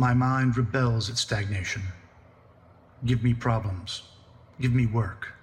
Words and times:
My 0.00 0.14
mind 0.14 0.56
rebels 0.56 1.10
at 1.10 1.18
stagnation. 1.18 1.82
Give 3.04 3.22
me 3.22 3.34
problems. 3.34 4.00
Give 4.58 4.72
me 4.72 4.86
work. 4.86 5.34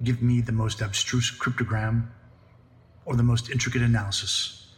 Give 0.00 0.22
me 0.22 0.40
the 0.40 0.52
most 0.52 0.80
abstruse 0.80 1.36
cryptogram 1.36 2.06
or 3.04 3.16
the 3.16 3.24
most 3.24 3.50
intricate 3.50 3.82
analysis, 3.82 4.68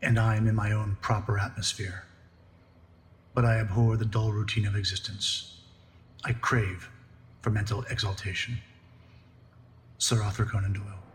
and 0.00 0.18
I 0.18 0.36
am 0.36 0.48
in 0.48 0.54
my 0.54 0.72
own 0.72 0.96
proper 1.02 1.38
atmosphere. 1.38 2.04
But 3.34 3.44
I 3.44 3.58
abhor 3.58 3.98
the 3.98 4.06
dull 4.06 4.32
routine 4.32 4.66
of 4.66 4.74
existence. 4.74 5.60
I 6.24 6.32
crave 6.32 6.88
for 7.42 7.50
mental 7.50 7.82
exaltation. 7.90 8.56
Sir 9.98 10.22
Arthur 10.22 10.46
Conan 10.46 10.72
Doyle. 10.72 11.05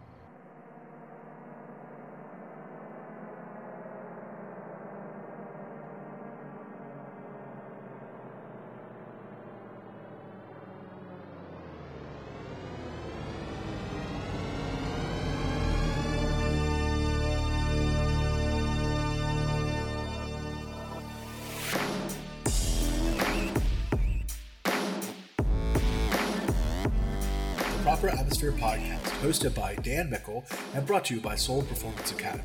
Atmosphere 28.12 28.52
podcast, 28.52 29.02
hosted 29.22 29.56
by 29.56 29.76
Dan 29.76 30.10
Mickle 30.10 30.46
and 30.74 30.86
brought 30.86 31.06
to 31.06 31.16
you 31.16 31.22
by 31.22 31.36
Soul 31.36 31.62
Performance 31.64 32.12
Academy. 32.12 32.44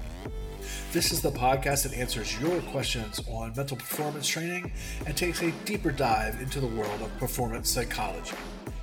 This 0.93 1.13
is 1.13 1.21
the 1.21 1.31
podcast 1.31 1.83
that 1.83 1.95
answers 1.95 2.41
your 2.41 2.61
questions 2.63 3.21
on 3.29 3.53
mental 3.57 3.77
performance 3.77 4.27
training 4.27 4.73
and 5.07 5.17
takes 5.17 5.43
a 5.43 5.51
deeper 5.65 5.91
dive 5.91 6.41
into 6.41 6.61
the 6.61 6.67
world 6.67 7.03
of 7.03 7.17
performance 7.19 7.71
psychology. 7.71 8.37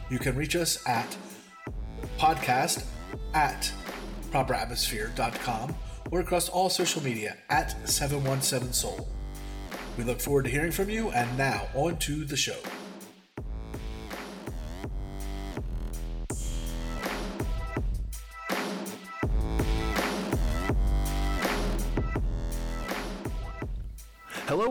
You 0.09 0.19
can 0.19 0.35
reach 0.35 0.55
us 0.55 0.85
at 0.87 1.17
podcast 2.17 2.85
at 3.33 3.71
properatmosphere.com 4.31 5.75
or 6.11 6.19
across 6.19 6.49
all 6.49 6.69
social 6.69 7.03
media 7.03 7.37
at 7.49 7.71
717 7.87 8.73
Soul. 8.73 9.07
We 9.97 10.03
look 10.03 10.19
forward 10.19 10.45
to 10.45 10.51
hearing 10.51 10.71
from 10.71 10.89
you, 10.89 11.11
and 11.11 11.37
now 11.37 11.67
on 11.75 11.97
to 11.97 12.25
the 12.25 12.37
show. 12.37 12.57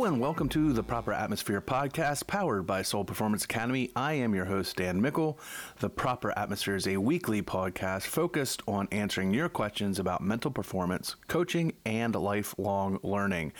And 0.04 0.18
welcome 0.18 0.48
to 0.48 0.72
the 0.72 0.82
Proper 0.82 1.12
Atmosphere 1.12 1.60
podcast 1.60 2.26
powered 2.26 2.66
by 2.66 2.82
Soul 2.82 3.04
Performance 3.04 3.44
Academy. 3.44 3.92
I 3.94 4.14
am 4.14 4.34
your 4.34 4.46
host, 4.46 4.74
Dan 4.74 5.00
Mickle. 5.00 5.38
The 5.78 5.88
Proper 5.88 6.36
Atmosphere 6.36 6.74
is 6.74 6.88
a 6.88 6.96
weekly 6.96 7.40
podcast 7.40 8.02
focused 8.02 8.62
on 8.66 8.88
answering 8.90 9.32
your 9.32 9.48
questions 9.48 10.00
about 10.00 10.20
mental 10.20 10.50
performance, 10.50 11.14
coaching, 11.28 11.74
and 11.86 12.16
lifelong 12.16 12.98
learning. 13.04 13.52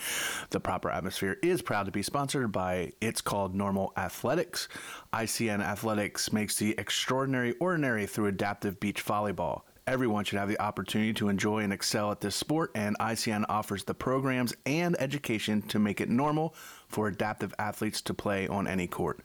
The 0.49 0.59
Proper 0.59 0.89
Atmosphere 0.89 1.37
is 1.41 1.61
proud 1.61 1.85
to 1.85 1.93
be 1.93 2.03
sponsored 2.03 2.51
by 2.51 2.91
It's 2.99 3.21
Called 3.21 3.55
Normal 3.55 3.93
Athletics. 3.95 4.67
ICN 5.13 5.61
Athletics 5.61 6.33
makes 6.33 6.57
the 6.57 6.75
extraordinary 6.77 7.55
ordinary 7.61 8.05
through 8.05 8.27
adaptive 8.27 8.81
beach 8.81 9.05
volleyball. 9.05 9.61
Everyone 9.85 10.23
should 10.23 10.39
have 10.39 10.47
the 10.47 10.61
opportunity 10.61 11.13
to 11.15 11.27
enjoy 11.27 11.59
and 11.59 11.73
excel 11.73 12.09
at 12.11 12.21
this 12.21 12.35
sport, 12.37 12.71
and 12.73 12.97
ICN 12.99 13.43
offers 13.49 13.83
the 13.83 13.93
programs 13.93 14.55
and 14.65 14.95
education 14.99 15.61
to 15.63 15.77
make 15.77 15.99
it 15.99 16.09
normal 16.09 16.55
for 16.87 17.07
adaptive 17.07 17.53
athletes 17.59 18.01
to 18.03 18.13
play 18.13 18.47
on 18.47 18.65
any 18.65 18.87
court. 18.87 19.19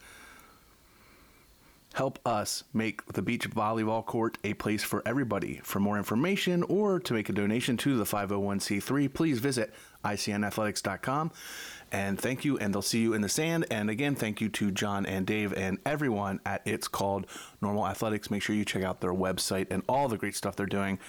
Help 1.93 2.19
us 2.25 2.63
make 2.73 3.05
the 3.13 3.21
beach 3.21 3.49
volleyball 3.49 4.05
court 4.05 4.37
a 4.43 4.53
place 4.53 4.83
for 4.83 5.01
everybody. 5.05 5.59
For 5.63 5.79
more 5.79 5.97
information 5.97 6.63
or 6.63 6.99
to 6.99 7.13
make 7.13 7.29
a 7.29 7.33
donation 7.33 7.77
to 7.77 7.97
the 7.97 8.03
501c3, 8.03 9.11
please 9.13 9.39
visit 9.39 9.73
icnathletics.com. 10.05 11.31
And 11.91 12.19
thank 12.19 12.45
you, 12.45 12.57
and 12.57 12.73
they'll 12.73 12.81
see 12.81 13.01
you 13.01 13.13
in 13.13 13.21
the 13.21 13.29
sand. 13.29 13.65
And 13.71 13.89
again, 13.89 14.15
thank 14.15 14.41
you 14.41 14.49
to 14.49 14.71
John 14.71 15.05
and 15.05 15.25
Dave 15.25 15.53
and 15.53 15.79
everyone 15.85 16.39
at 16.45 16.61
It's 16.65 16.87
Called 16.87 17.25
Normal 17.61 17.87
Athletics. 17.87 18.29
Make 18.29 18.43
sure 18.43 18.55
you 18.55 18.65
check 18.65 18.83
out 18.83 19.01
their 19.01 19.13
website 19.13 19.67
and 19.69 19.83
all 19.89 20.07
the 20.07 20.17
great 20.17 20.35
stuff 20.35 20.55
they're 20.55 20.65
doing. 20.65 20.99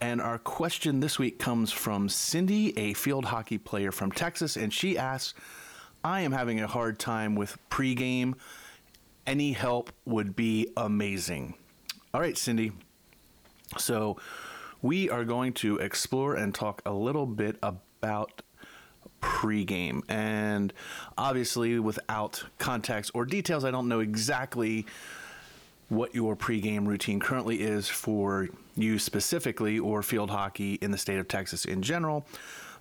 And 0.00 0.20
our 0.20 0.38
question 0.38 1.00
this 1.00 1.18
week 1.18 1.38
comes 1.38 1.72
from 1.72 2.08
Cindy, 2.08 2.76
a 2.78 2.94
field 2.94 3.26
hockey 3.26 3.58
player 3.58 3.92
from 3.92 4.12
Texas. 4.12 4.56
And 4.56 4.72
she 4.72 4.96
asks, 4.96 5.34
I 6.02 6.22
am 6.22 6.32
having 6.32 6.60
a 6.60 6.66
hard 6.66 6.98
time 6.98 7.34
with 7.34 7.58
pregame 7.70 8.34
any 9.26 9.52
help 9.52 9.90
would 10.04 10.34
be 10.36 10.68
amazing. 10.76 11.54
All 12.12 12.20
right, 12.20 12.36
Cindy. 12.36 12.72
So, 13.78 14.16
we 14.82 15.10
are 15.10 15.24
going 15.24 15.52
to 15.52 15.76
explore 15.76 16.34
and 16.34 16.54
talk 16.54 16.82
a 16.86 16.92
little 16.92 17.26
bit 17.26 17.56
about 17.62 18.42
pregame. 19.20 20.02
And 20.08 20.72
obviously, 21.18 21.78
without 21.78 22.44
context 22.58 23.10
or 23.14 23.24
details, 23.24 23.64
I 23.64 23.70
don't 23.70 23.88
know 23.88 24.00
exactly 24.00 24.86
what 25.88 26.14
your 26.14 26.36
pregame 26.36 26.86
routine 26.86 27.20
currently 27.20 27.60
is 27.60 27.88
for 27.88 28.48
you 28.76 28.98
specifically 28.98 29.78
or 29.78 30.02
field 30.02 30.30
hockey 30.30 30.74
in 30.74 30.90
the 30.92 30.98
state 30.98 31.18
of 31.18 31.28
Texas 31.28 31.64
in 31.64 31.82
general. 31.82 32.24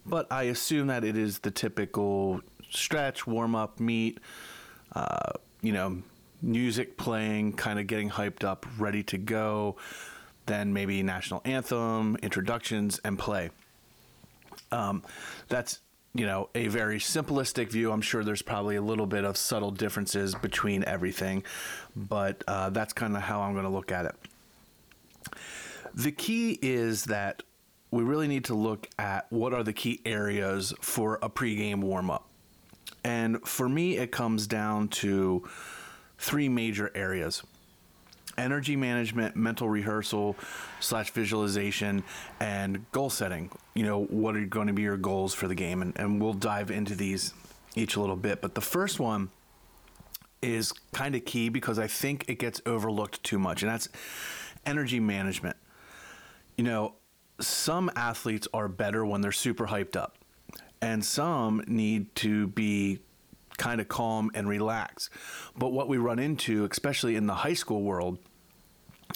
But 0.05 0.31
I 0.31 0.43
assume 0.43 0.87
that 0.87 1.03
it 1.03 1.17
is 1.17 1.39
the 1.39 1.51
typical 1.51 2.41
stretch, 2.69 3.27
warm 3.27 3.55
up, 3.55 3.79
meet, 3.79 4.19
uh, 4.95 5.31
you 5.61 5.73
know, 5.73 6.01
music 6.41 6.97
playing, 6.97 7.53
kind 7.53 7.79
of 7.79 7.87
getting 7.87 8.09
hyped 8.09 8.43
up, 8.43 8.65
ready 8.77 9.03
to 9.03 9.17
go. 9.17 9.75
Then 10.45 10.73
maybe 10.73 11.03
national 11.03 11.41
anthem, 11.45 12.17
introductions, 12.21 12.99
and 13.03 13.19
play. 13.19 13.51
Um, 14.71 15.03
that's 15.47 15.79
you 16.13 16.25
know 16.25 16.49
a 16.55 16.67
very 16.67 16.99
simplistic 16.99 17.69
view. 17.69 17.91
I'm 17.91 18.01
sure 18.01 18.23
there's 18.23 18.41
probably 18.41 18.75
a 18.75 18.81
little 18.81 19.05
bit 19.05 19.25
of 19.25 19.37
subtle 19.37 19.71
differences 19.71 20.33
between 20.35 20.83
everything, 20.85 21.43
but 21.95 22.43
uh, 22.47 22.69
that's 22.71 22.93
kind 22.93 23.15
of 23.15 23.21
how 23.21 23.41
I'm 23.41 23.53
going 23.53 23.65
to 23.65 23.69
look 23.69 23.91
at 23.91 24.05
it. 24.05 24.15
The 25.93 26.11
key 26.11 26.57
is 26.61 27.05
that 27.05 27.43
we 27.91 28.03
really 28.03 28.27
need 28.27 28.45
to 28.45 28.55
look 28.55 28.87
at 28.97 29.31
what 29.31 29.53
are 29.53 29.63
the 29.63 29.73
key 29.73 30.01
areas 30.05 30.73
for 30.81 31.19
a 31.21 31.29
pregame 31.29 31.81
warm 31.81 32.11
up. 32.11 32.27
And 33.03 33.41
for 33.47 33.67
me, 33.67 33.97
it 33.97 34.11
comes 34.11 34.45
down 34.45 34.89
to 34.89 35.47
three 36.19 36.49
major 36.49 36.91
areas 36.93 37.43
energy 38.37 38.75
management, 38.75 39.35
mental 39.35 39.69
rehearsal 39.69 40.35
slash 40.79 41.11
visualization, 41.11 42.03
and 42.39 42.89
goal 42.91 43.09
setting. 43.09 43.51
You 43.73 43.83
know, 43.83 44.05
what 44.05 44.35
are 44.35 44.45
going 44.45 44.67
to 44.67 44.73
be 44.73 44.81
your 44.81 44.97
goals 44.97 45.33
for 45.33 45.47
the 45.47 45.55
game? 45.55 45.81
And, 45.81 45.97
and 45.97 46.21
we'll 46.21 46.33
dive 46.33 46.71
into 46.71 46.95
these 46.95 47.33
each 47.75 47.95
a 47.97 47.99
little 47.99 48.15
bit. 48.15 48.41
But 48.41 48.55
the 48.55 48.61
first 48.61 48.99
one 48.99 49.29
is 50.41 50.71
kind 50.93 51.15
of 51.15 51.25
key 51.25 51.49
because 51.49 51.77
I 51.77 51.87
think 51.87 52.25
it 52.29 52.39
gets 52.39 52.61
overlooked 52.65 53.21
too 53.23 53.39
much, 53.39 53.61
and 53.61 53.71
that's 53.71 53.89
energy 54.65 54.99
management. 54.99 55.57
You 56.57 56.63
know, 56.63 56.95
some 57.39 57.91
athletes 57.95 58.47
are 58.53 58.67
better 58.67 59.05
when 59.05 59.21
they're 59.21 59.31
super 59.31 59.67
hyped 59.67 59.95
up, 59.97 60.17
and 60.81 61.03
some 61.03 61.63
need 61.67 62.15
to 62.15 62.47
be 62.47 62.99
kind 63.59 63.79
of 63.79 63.87
calm 63.87 64.31
and 64.33 64.49
relax. 64.49 65.11
But 65.55 65.71
what 65.71 65.87
we 65.87 65.97
run 65.97 66.17
into, 66.17 66.67
especially 66.71 67.15
in 67.15 67.27
the 67.27 67.35
high 67.35 67.53
school 67.53 67.83
world, 67.83 68.17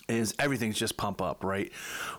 is 0.10 0.36
everything's 0.38 0.78
just 0.78 0.98
pump 0.98 1.22
up, 1.22 1.44
right? 1.44 1.72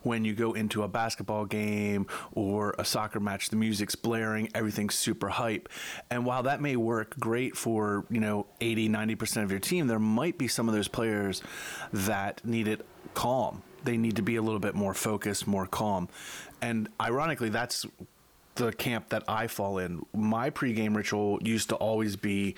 When 0.03 0.25
you 0.25 0.35
go 0.35 0.55
into 0.55 0.83
a 0.83 0.89
basketball 0.89 1.45
game 1.45 2.07
or 2.33 2.75
a 2.79 2.85
soccer 2.85 3.21
match, 3.21 3.51
the 3.51 3.57
music's 3.57 3.95
blaring, 3.95 4.49
everything's 4.55 4.95
super 4.95 5.29
hype. 5.29 5.69
And 6.11 6.25
while 6.25 6.45
that 6.45 6.61
may 6.61 6.77
work 6.77 7.19
great 7.19 7.57
for, 7.57 8.07
you 8.11 8.21
know, 8.21 8.47
80, 8.61 8.89
90% 8.89 9.43
of 9.43 9.51
your 9.51 9.61
team, 9.61 9.87
there 9.87 9.99
might 9.99 10.39
be 10.39 10.49
some 10.49 10.69
of 10.69 10.75
those 10.75 10.89
players 10.89 11.43
that 11.93 12.45
need 12.45 12.69
it 12.69 12.87
calm. 13.13 13.63
They 13.85 13.97
need 13.99 14.17
to 14.17 14.23
be 14.23 14.37
a 14.37 14.43
little 14.43 14.61
bit 14.61 14.75
more 14.75 14.95
focused, 14.95 15.47
more 15.47 15.67
calm. 15.67 16.09
And 16.63 16.89
ironically, 17.01 17.51
that's 17.51 17.85
the 18.55 18.73
camp 18.73 19.09
that 19.11 19.25
I 19.29 19.47
fall 19.47 19.79
in. 19.79 20.05
My 20.15 20.51
pregame 20.51 20.95
ritual 20.95 21.41
used 21.43 21.69
to 21.71 21.77
always 21.77 22.17
be 22.17 22.55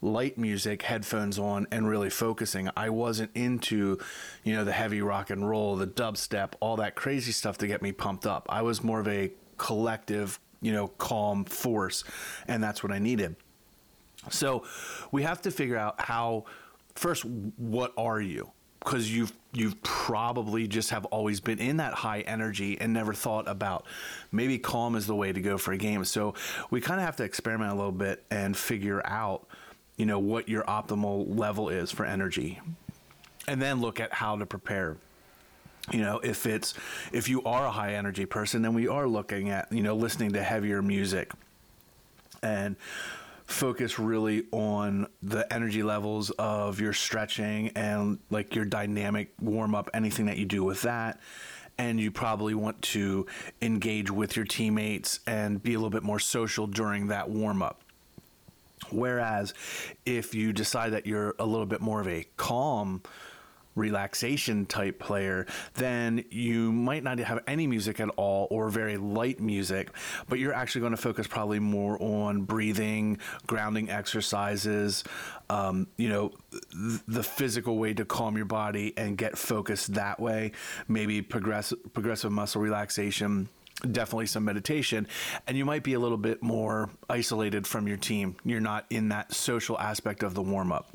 light 0.00 0.36
music, 0.36 0.82
headphones 0.82 1.38
on, 1.38 1.66
and 1.70 1.88
really 1.88 2.10
focusing. 2.10 2.68
I 2.76 2.90
wasn't 2.90 3.30
into, 3.34 3.98
you 4.42 4.54
know, 4.54 4.64
the 4.64 4.72
heavy 4.72 5.00
rock 5.00 5.30
and 5.30 5.48
roll, 5.48 5.76
the 5.76 5.86
dubstep, 5.86 6.52
all 6.60 6.76
that 6.76 6.94
crazy 6.94 7.32
stuff 7.32 7.58
to 7.58 7.66
get 7.66 7.82
me 7.82 7.92
pumped 7.92 8.26
up. 8.26 8.46
I 8.50 8.62
was 8.62 8.82
more 8.82 9.00
of 9.00 9.08
a 9.08 9.32
collective, 9.56 10.38
you 10.60 10.72
know, 10.72 10.88
calm 10.88 11.44
force, 11.44 12.04
and 12.46 12.62
that's 12.62 12.82
what 12.82 12.92
I 12.92 12.98
needed. 12.98 13.36
So 14.30 14.64
we 15.10 15.22
have 15.22 15.42
to 15.42 15.50
figure 15.50 15.76
out 15.76 16.00
how, 16.00 16.44
first, 16.94 17.24
what 17.24 17.92
are 17.96 18.20
you? 18.20 18.50
Because 18.80 19.10
you've 19.10 19.32
you've 19.54 19.80
probably 19.82 20.66
just 20.66 20.90
have 20.90 21.04
always 21.06 21.40
been 21.40 21.58
in 21.58 21.78
that 21.78 21.94
high 21.94 22.20
energy 22.20 22.78
and 22.80 22.92
never 22.92 23.14
thought 23.14 23.48
about 23.48 23.86
maybe 24.32 24.58
calm 24.58 24.96
is 24.96 25.06
the 25.06 25.14
way 25.14 25.32
to 25.32 25.40
go 25.40 25.56
for 25.56 25.72
a 25.72 25.76
game. 25.76 26.04
So 26.04 26.34
we 26.70 26.80
kind 26.80 27.00
of 27.00 27.06
have 27.06 27.16
to 27.16 27.24
experiment 27.24 27.70
a 27.72 27.74
little 27.74 27.92
bit 27.92 28.24
and 28.30 28.56
figure 28.56 29.04
out, 29.06 29.46
you 29.96 30.06
know, 30.06 30.18
what 30.18 30.48
your 30.48 30.64
optimal 30.64 31.38
level 31.38 31.68
is 31.68 31.90
for 31.90 32.04
energy. 32.04 32.60
And 33.46 33.60
then 33.60 33.80
look 33.80 34.00
at 34.00 34.12
how 34.12 34.36
to 34.36 34.46
prepare 34.46 34.96
you 35.92 36.00
know 36.00 36.18
if 36.20 36.46
it's 36.46 36.72
if 37.12 37.28
you 37.28 37.42
are 37.42 37.66
a 37.66 37.70
high 37.70 37.92
energy 37.92 38.24
person 38.24 38.62
then 38.62 38.72
we 38.72 38.88
are 38.88 39.06
looking 39.06 39.50
at 39.50 39.70
you 39.70 39.82
know 39.82 39.94
listening 39.94 40.32
to 40.32 40.42
heavier 40.42 40.80
music 40.80 41.30
and 42.42 42.74
focus 43.46 43.98
really 43.98 44.44
on 44.52 45.06
the 45.22 45.50
energy 45.52 45.82
levels 45.82 46.30
of 46.30 46.80
your 46.80 46.92
stretching 46.92 47.68
and 47.70 48.18
like 48.30 48.54
your 48.54 48.64
dynamic 48.64 49.32
warm 49.40 49.74
up, 49.74 49.90
anything 49.94 50.26
that 50.26 50.38
you 50.38 50.46
do 50.46 50.64
with 50.64 50.82
that. 50.82 51.20
And 51.76 51.98
you 51.98 52.10
probably 52.10 52.54
want 52.54 52.80
to 52.82 53.26
engage 53.60 54.10
with 54.10 54.36
your 54.36 54.44
teammates 54.44 55.20
and 55.26 55.62
be 55.62 55.74
a 55.74 55.76
little 55.76 55.90
bit 55.90 56.04
more 56.04 56.20
social 56.20 56.66
during 56.68 57.08
that 57.08 57.28
warm 57.28 57.62
up. 57.62 57.82
Whereas 58.90 59.54
if 60.06 60.34
you 60.34 60.52
decide 60.52 60.92
that 60.92 61.06
you're 61.06 61.34
a 61.38 61.46
little 61.46 61.66
bit 61.66 61.80
more 61.80 62.00
of 62.00 62.08
a 62.08 62.26
calm, 62.36 63.02
relaxation 63.74 64.66
type 64.66 64.98
player, 64.98 65.46
then 65.74 66.24
you 66.30 66.72
might 66.72 67.02
not 67.02 67.18
have 67.18 67.42
any 67.46 67.66
music 67.66 68.00
at 68.00 68.08
all 68.10 68.46
or 68.50 68.70
very 68.70 68.96
light 68.96 69.40
music, 69.40 69.90
but 70.28 70.38
you're 70.38 70.54
actually 70.54 70.80
going 70.80 70.92
to 70.92 71.00
focus 71.00 71.26
probably 71.26 71.58
more 71.58 72.00
on 72.00 72.42
breathing, 72.42 73.18
grounding 73.46 73.90
exercises, 73.90 75.04
um, 75.50 75.86
you 75.96 76.08
know, 76.08 76.32
th- 76.50 77.00
the 77.06 77.22
physical 77.22 77.78
way 77.78 77.94
to 77.94 78.04
calm 78.04 78.36
your 78.36 78.46
body 78.46 78.92
and 78.96 79.18
get 79.18 79.36
focused 79.36 79.94
that 79.94 80.20
way. 80.20 80.52
Maybe 80.88 81.22
progressive 81.22 81.78
progressive 81.92 82.32
muscle 82.32 82.60
relaxation 82.60 83.48
definitely 83.90 84.26
some 84.26 84.44
meditation 84.44 85.06
and 85.46 85.56
you 85.56 85.64
might 85.64 85.82
be 85.82 85.94
a 85.94 85.98
little 85.98 86.16
bit 86.16 86.42
more 86.42 86.88
isolated 87.10 87.66
from 87.66 87.86
your 87.88 87.96
team 87.96 88.36
you're 88.44 88.60
not 88.60 88.86
in 88.88 89.08
that 89.08 89.32
social 89.32 89.78
aspect 89.78 90.22
of 90.22 90.32
the 90.32 90.40
warm 90.40 90.72
up 90.72 90.93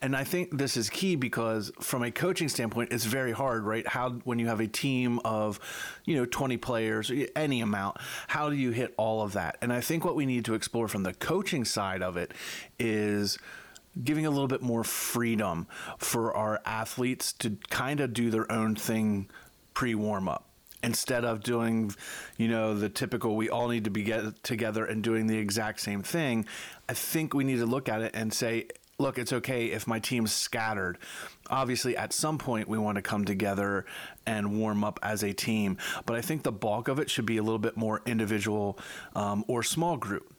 and 0.00 0.16
I 0.16 0.24
think 0.24 0.58
this 0.58 0.76
is 0.76 0.90
key 0.90 1.16
because 1.16 1.70
from 1.80 2.02
a 2.02 2.10
coaching 2.10 2.48
standpoint, 2.48 2.92
it's 2.92 3.04
very 3.04 3.32
hard, 3.32 3.64
right? 3.64 3.86
How 3.86 4.10
when 4.24 4.38
you 4.38 4.46
have 4.46 4.60
a 4.60 4.66
team 4.66 5.20
of, 5.24 5.60
you 6.04 6.16
know, 6.16 6.26
20 6.26 6.56
players, 6.56 7.10
any 7.36 7.60
amount, 7.60 7.96
how 8.28 8.50
do 8.50 8.56
you 8.56 8.70
hit 8.70 8.94
all 8.96 9.22
of 9.22 9.32
that? 9.32 9.56
And 9.60 9.72
I 9.72 9.80
think 9.80 10.04
what 10.04 10.16
we 10.16 10.26
need 10.26 10.44
to 10.46 10.54
explore 10.54 10.88
from 10.88 11.02
the 11.02 11.14
coaching 11.14 11.64
side 11.64 12.02
of 12.02 12.16
it 12.16 12.32
is 12.78 13.38
giving 14.02 14.26
a 14.26 14.30
little 14.30 14.48
bit 14.48 14.62
more 14.62 14.84
freedom 14.84 15.66
for 15.98 16.34
our 16.34 16.60
athletes 16.64 17.32
to 17.32 17.56
kind 17.70 18.00
of 18.00 18.12
do 18.12 18.30
their 18.30 18.50
own 18.50 18.76
thing 18.76 19.28
pre 19.74 19.94
warm 19.94 20.28
up 20.28 20.44
instead 20.82 21.24
of 21.24 21.42
doing 21.42 21.92
you 22.36 22.46
know 22.46 22.74
the 22.74 22.88
typical 22.88 23.34
we 23.34 23.48
all 23.48 23.68
need 23.68 23.84
to 23.84 23.90
be 23.90 24.02
get 24.02 24.42
together 24.44 24.84
and 24.84 25.02
doing 25.02 25.26
the 25.26 25.36
exact 25.36 25.80
same 25.80 26.02
thing 26.02 26.46
i 26.88 26.92
think 26.92 27.34
we 27.34 27.42
need 27.42 27.58
to 27.58 27.66
look 27.66 27.88
at 27.88 28.00
it 28.00 28.12
and 28.14 28.32
say 28.32 28.66
look, 28.98 29.18
it's 29.18 29.32
okay 29.32 29.66
if 29.66 29.86
my 29.86 30.00
team's 30.00 30.32
scattered. 30.32 30.98
Obviously, 31.48 31.96
at 31.96 32.12
some 32.12 32.36
point, 32.38 32.68
we 32.68 32.78
want 32.78 32.96
to 32.96 33.02
come 33.02 33.24
together 33.24 33.86
and 34.26 34.58
warm 34.58 34.82
up 34.82 34.98
as 35.02 35.22
a 35.22 35.32
team. 35.32 35.78
But 36.04 36.16
I 36.16 36.20
think 36.20 36.42
the 36.42 36.52
bulk 36.52 36.88
of 36.88 36.98
it 36.98 37.08
should 37.08 37.26
be 37.26 37.36
a 37.36 37.42
little 37.42 37.58
bit 37.58 37.76
more 37.76 38.02
individual 38.06 38.78
um, 39.14 39.44
or 39.48 39.62
small 39.62 39.96
group. 39.96 40.34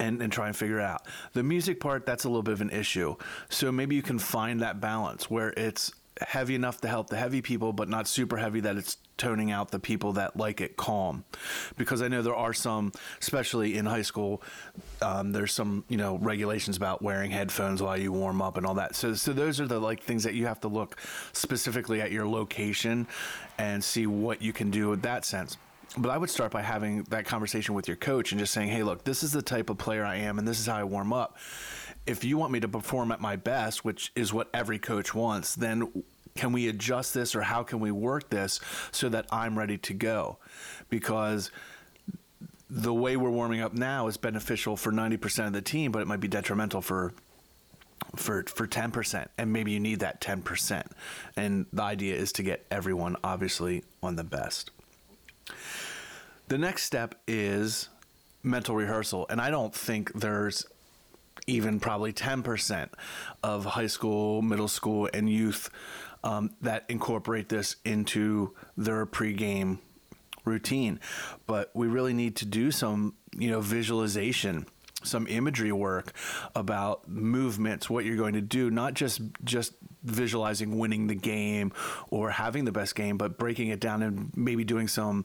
And, 0.00 0.22
and 0.22 0.32
try 0.32 0.46
and 0.46 0.56
figure 0.56 0.80
out. 0.80 1.02
The 1.34 1.42
music 1.42 1.78
part, 1.78 2.06
that's 2.06 2.24
a 2.24 2.28
little 2.30 2.42
bit 2.42 2.52
of 2.52 2.62
an 2.62 2.70
issue. 2.70 3.16
So 3.50 3.70
maybe 3.70 3.94
you 3.94 4.00
can 4.00 4.18
find 4.18 4.62
that 4.62 4.80
balance 4.80 5.28
where 5.28 5.52
it's 5.58 5.92
heavy 6.20 6.54
enough 6.54 6.80
to 6.80 6.88
help 6.88 7.08
the 7.10 7.16
heavy 7.16 7.42
people, 7.42 7.72
but 7.72 7.88
not 7.88 8.06
super 8.06 8.36
heavy 8.36 8.60
that 8.60 8.76
it's 8.76 8.98
toning 9.16 9.50
out 9.50 9.70
the 9.70 9.78
people 9.78 10.12
that 10.12 10.36
like 10.36 10.60
it 10.60 10.76
calm. 10.76 11.24
Because 11.76 12.02
I 12.02 12.08
know 12.08 12.22
there 12.22 12.34
are 12.34 12.52
some, 12.52 12.92
especially 13.20 13.76
in 13.76 13.86
high 13.86 14.02
school, 14.02 14.42
um, 15.02 15.32
there's 15.32 15.52
some 15.52 15.84
you 15.88 15.96
know 15.96 16.18
regulations 16.18 16.76
about 16.76 17.02
wearing 17.02 17.30
headphones 17.30 17.82
while 17.82 17.96
you 17.96 18.12
warm 18.12 18.40
up 18.40 18.56
and 18.56 18.66
all 18.66 18.74
that. 18.74 18.94
So 18.94 19.14
so 19.14 19.32
those 19.32 19.60
are 19.60 19.66
the 19.66 19.80
like 19.80 20.02
things 20.02 20.22
that 20.24 20.34
you 20.34 20.46
have 20.46 20.60
to 20.60 20.68
look 20.68 21.00
specifically 21.32 22.00
at 22.00 22.12
your 22.12 22.26
location 22.26 23.06
and 23.58 23.82
see 23.82 24.06
what 24.06 24.42
you 24.42 24.52
can 24.52 24.70
do 24.70 24.92
in 24.92 25.00
that 25.00 25.24
sense 25.24 25.56
but 25.96 26.10
I 26.10 26.18
would 26.18 26.30
start 26.30 26.50
by 26.50 26.62
having 26.62 27.04
that 27.04 27.24
conversation 27.24 27.74
with 27.74 27.86
your 27.86 27.96
coach 27.96 28.32
and 28.32 28.38
just 28.38 28.52
saying, 28.52 28.68
"Hey, 28.68 28.82
look, 28.82 29.04
this 29.04 29.22
is 29.22 29.32
the 29.32 29.42
type 29.42 29.70
of 29.70 29.78
player 29.78 30.04
I 30.04 30.16
am, 30.16 30.38
and 30.38 30.48
this 30.48 30.58
is 30.58 30.66
how 30.66 30.76
I 30.76 30.84
warm 30.84 31.12
up." 31.12 31.36
If 32.06 32.24
you 32.24 32.36
want 32.36 32.52
me 32.52 32.60
to 32.60 32.68
perform 32.68 33.12
at 33.12 33.20
my 33.20 33.36
best, 33.36 33.84
which 33.84 34.12
is 34.14 34.32
what 34.32 34.48
every 34.52 34.78
coach 34.78 35.14
wants, 35.14 35.54
then 35.54 36.04
can 36.34 36.52
we 36.52 36.68
adjust 36.68 37.14
this 37.14 37.34
or 37.34 37.42
how 37.42 37.62
can 37.62 37.80
we 37.80 37.90
work 37.90 38.30
this 38.30 38.60
so 38.90 39.08
that 39.08 39.26
I'm 39.30 39.58
ready 39.58 39.78
to 39.78 39.94
go? 39.94 40.38
Because 40.90 41.50
the 42.68 42.92
way 42.92 43.16
we're 43.16 43.30
warming 43.30 43.60
up 43.60 43.72
now 43.72 44.08
is 44.08 44.16
beneficial 44.16 44.76
for 44.76 44.92
90% 44.92 45.46
of 45.46 45.52
the 45.52 45.62
team, 45.62 45.92
but 45.92 46.02
it 46.02 46.08
might 46.08 46.20
be 46.20 46.28
detrimental 46.28 46.82
for 46.82 47.12
for 48.16 48.44
for 48.44 48.66
10% 48.66 49.26
and 49.38 49.52
maybe 49.52 49.72
you 49.72 49.80
need 49.80 50.00
that 50.00 50.20
10% 50.20 50.86
and 51.36 51.66
the 51.72 51.82
idea 51.82 52.14
is 52.14 52.32
to 52.32 52.42
get 52.42 52.64
everyone 52.70 53.16
obviously 53.24 53.82
on 54.02 54.16
the 54.16 54.24
best 54.24 54.70
the 56.48 56.58
next 56.58 56.84
step 56.84 57.14
is 57.26 57.88
mental 58.42 58.76
rehearsal 58.76 59.26
and 59.30 59.40
i 59.40 59.50
don't 59.50 59.74
think 59.74 60.12
there's 60.12 60.64
even 61.46 61.80
probably 61.80 62.12
10% 62.12 62.88
of 63.42 63.64
high 63.64 63.86
school, 63.86 64.42
middle 64.42 64.68
school, 64.68 65.08
and 65.12 65.28
youth 65.28 65.70
um, 66.22 66.50
that 66.62 66.84
incorporate 66.88 67.48
this 67.48 67.76
into 67.84 68.54
their 68.76 69.04
pregame 69.06 69.78
routine. 70.44 71.00
But 71.46 71.70
we 71.74 71.86
really 71.86 72.14
need 72.14 72.36
to 72.36 72.46
do 72.46 72.70
some, 72.70 73.14
you 73.36 73.50
know, 73.50 73.60
visualization 73.60 74.66
some 75.02 75.26
imagery 75.26 75.70
work 75.70 76.12
about 76.54 77.06
movements 77.08 77.90
what 77.90 78.06
you're 78.06 78.16
going 78.16 78.32
to 78.32 78.40
do 78.40 78.70
not 78.70 78.94
just 78.94 79.20
just 79.44 79.74
visualizing 80.02 80.78
winning 80.78 81.06
the 81.06 81.14
game 81.14 81.72
or 82.10 82.30
having 82.30 82.64
the 82.64 82.72
best 82.72 82.94
game 82.94 83.18
but 83.18 83.38
breaking 83.38 83.68
it 83.68 83.80
down 83.80 84.02
and 84.02 84.30
maybe 84.34 84.64
doing 84.64 84.88
some 84.88 85.24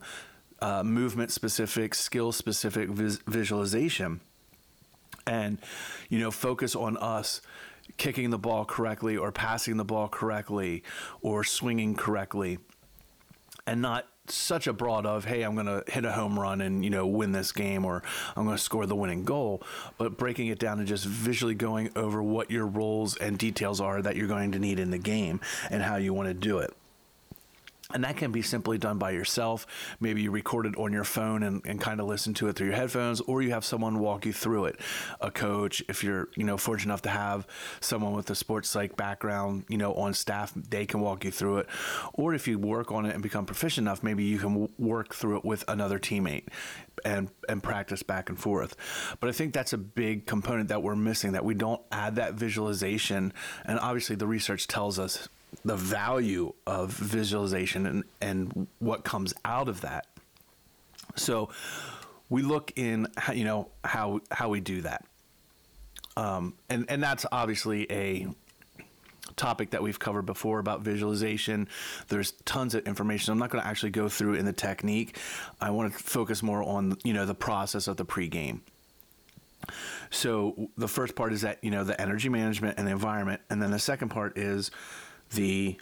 uh, 0.61 0.83
movement 0.83 1.31
specific 1.31 1.95
skill 1.95 2.31
specific 2.31 2.89
vis- 2.89 3.19
visualization 3.25 4.19
and 5.29 5.59
you 6.09 6.19
know 6.19 6.31
focus 6.31 6.75
on 6.75 6.97
us 6.97 7.41
kicking 7.97 8.31
the 8.31 8.37
ball 8.37 8.65
correctly 8.65 9.15
or 9.15 9.31
passing 9.31 9.77
the 9.77 9.85
ball 9.85 10.07
correctly 10.07 10.83
or 11.21 11.43
swinging 11.43 11.95
correctly 11.95 12.57
and 13.67 13.81
not 13.81 14.07
such 14.27 14.67
a 14.67 14.73
broad 14.73 15.05
of 15.05 15.25
hey 15.25 15.43
i'm 15.43 15.53
going 15.53 15.65
to 15.65 15.83
hit 15.91 16.05
a 16.05 16.11
home 16.11 16.39
run 16.39 16.61
and 16.61 16.83
you 16.83 16.89
know 16.89 17.05
win 17.05 17.31
this 17.31 17.51
game 17.51 17.85
or 17.85 18.03
i'm 18.35 18.45
going 18.45 18.55
to 18.55 18.61
score 18.61 18.85
the 18.85 18.95
winning 18.95 19.23
goal 19.23 19.61
but 19.97 20.17
breaking 20.17 20.47
it 20.47 20.59
down 20.59 20.79
and 20.79 20.87
just 20.87 21.05
visually 21.05 21.55
going 21.55 21.89
over 21.95 22.21
what 22.21 22.49
your 22.51 22.65
roles 22.65 23.15
and 23.17 23.37
details 23.37 23.79
are 23.79 24.01
that 24.01 24.15
you're 24.15 24.27
going 24.27 24.51
to 24.51 24.59
need 24.59 24.79
in 24.79 24.91
the 24.91 24.99
game 24.99 25.39
and 25.69 25.81
how 25.81 25.95
you 25.95 26.13
want 26.13 26.27
to 26.27 26.33
do 26.33 26.59
it 26.59 26.75
and 27.91 28.03
that 28.03 28.17
can 28.17 28.31
be 28.31 28.43
simply 28.43 28.77
done 28.77 28.99
by 28.99 29.09
yourself. 29.11 29.65
Maybe 29.99 30.21
you 30.21 30.29
record 30.29 30.67
it 30.67 30.77
on 30.77 30.93
your 30.93 31.03
phone 31.03 31.41
and, 31.41 31.61
and 31.65 31.81
kind 31.81 31.99
of 31.99 32.05
listen 32.05 32.35
to 32.35 32.47
it 32.47 32.55
through 32.55 32.67
your 32.67 32.75
headphones, 32.75 33.19
or 33.21 33.41
you 33.41 33.49
have 33.49 33.65
someone 33.65 33.97
walk 33.97 34.27
you 34.27 34.33
through 34.33 34.65
it. 34.65 34.79
A 35.21 35.31
coach, 35.31 35.83
if 35.89 36.03
you're, 36.03 36.29
you 36.35 36.43
know, 36.43 36.55
fortunate 36.55 36.91
enough 36.91 37.01
to 37.03 37.09
have 37.09 37.47
someone 37.79 38.13
with 38.13 38.29
a 38.29 38.35
sports 38.35 38.69
psych 38.69 38.95
background, 38.95 39.65
you 39.69 39.77
know, 39.77 39.93
on 39.95 40.13
staff, 40.13 40.53
they 40.53 40.85
can 40.85 40.99
walk 40.99 41.25
you 41.25 41.31
through 41.31 41.59
it. 41.59 41.67
Or 42.13 42.35
if 42.35 42.47
you 42.47 42.59
work 42.59 42.91
on 42.91 43.07
it 43.07 43.13
and 43.13 43.23
become 43.23 43.47
proficient 43.47 43.85
enough, 43.85 44.03
maybe 44.03 44.23
you 44.23 44.37
can 44.37 44.49
w- 44.49 44.73
work 44.77 45.15
through 45.15 45.37
it 45.37 45.45
with 45.45 45.63
another 45.67 45.97
teammate 45.97 46.45
and 47.05 47.29
and 47.47 47.63
practice 47.63 48.03
back 48.03 48.29
and 48.29 48.37
forth. 48.37 48.75
But 49.19 49.29
I 49.29 49.31
think 49.31 49.53
that's 49.53 49.73
a 49.73 49.77
big 49.77 50.25
component 50.27 50.69
that 50.69 50.83
we're 50.83 50.95
missing 50.95 51.31
that 51.31 51.45
we 51.45 51.53
don't 51.53 51.81
add 51.91 52.17
that 52.17 52.33
visualization. 52.33 53.33
And 53.65 53.79
obviously 53.79 54.15
the 54.15 54.27
research 54.27 54.67
tells 54.67 54.99
us 54.99 55.27
the 55.65 55.75
value 55.75 56.53
of 56.65 56.91
visualization 56.91 57.85
and, 57.85 58.03
and 58.21 58.67
what 58.79 59.03
comes 59.03 59.33
out 59.45 59.67
of 59.67 59.81
that. 59.81 60.07
So 61.15 61.49
we 62.29 62.41
look 62.41 62.71
in, 62.75 63.07
you 63.33 63.43
know, 63.43 63.69
how 63.83 64.21
how 64.31 64.49
we 64.49 64.61
do 64.61 64.81
that, 64.81 65.05
um, 66.15 66.53
and 66.69 66.85
and 66.87 67.01
that's 67.01 67.25
obviously 67.31 67.91
a 67.91 68.27
topic 69.35 69.71
that 69.71 69.81
we've 69.81 69.99
covered 69.99 70.25
before 70.25 70.59
about 70.59 70.81
visualization. 70.81 71.67
There's 72.09 72.31
tons 72.45 72.75
of 72.75 72.85
information. 72.85 73.31
I'm 73.31 73.39
not 73.39 73.49
going 73.49 73.63
to 73.63 73.67
actually 73.67 73.91
go 73.91 74.09
through 74.09 74.35
in 74.35 74.45
the 74.45 74.53
technique. 74.53 75.17
I 75.61 75.71
want 75.71 75.93
to 75.93 75.99
focus 76.03 76.43
more 76.43 76.63
on 76.63 76.97
you 77.03 77.13
know 77.13 77.25
the 77.25 77.35
process 77.35 77.87
of 77.87 77.97
the 77.97 78.05
pregame. 78.05 78.61
So 80.09 80.69
the 80.77 80.87
first 80.87 81.15
part 81.15 81.33
is 81.33 81.41
that 81.41 81.63
you 81.63 81.71
know 81.71 81.83
the 81.83 81.99
energy 81.99 82.29
management 82.29 82.77
and 82.77 82.87
the 82.87 82.91
environment, 82.91 83.41
and 83.49 83.61
then 83.61 83.71
the 83.71 83.79
second 83.79 84.09
part 84.09 84.37
is 84.37 84.71
the 85.31 85.77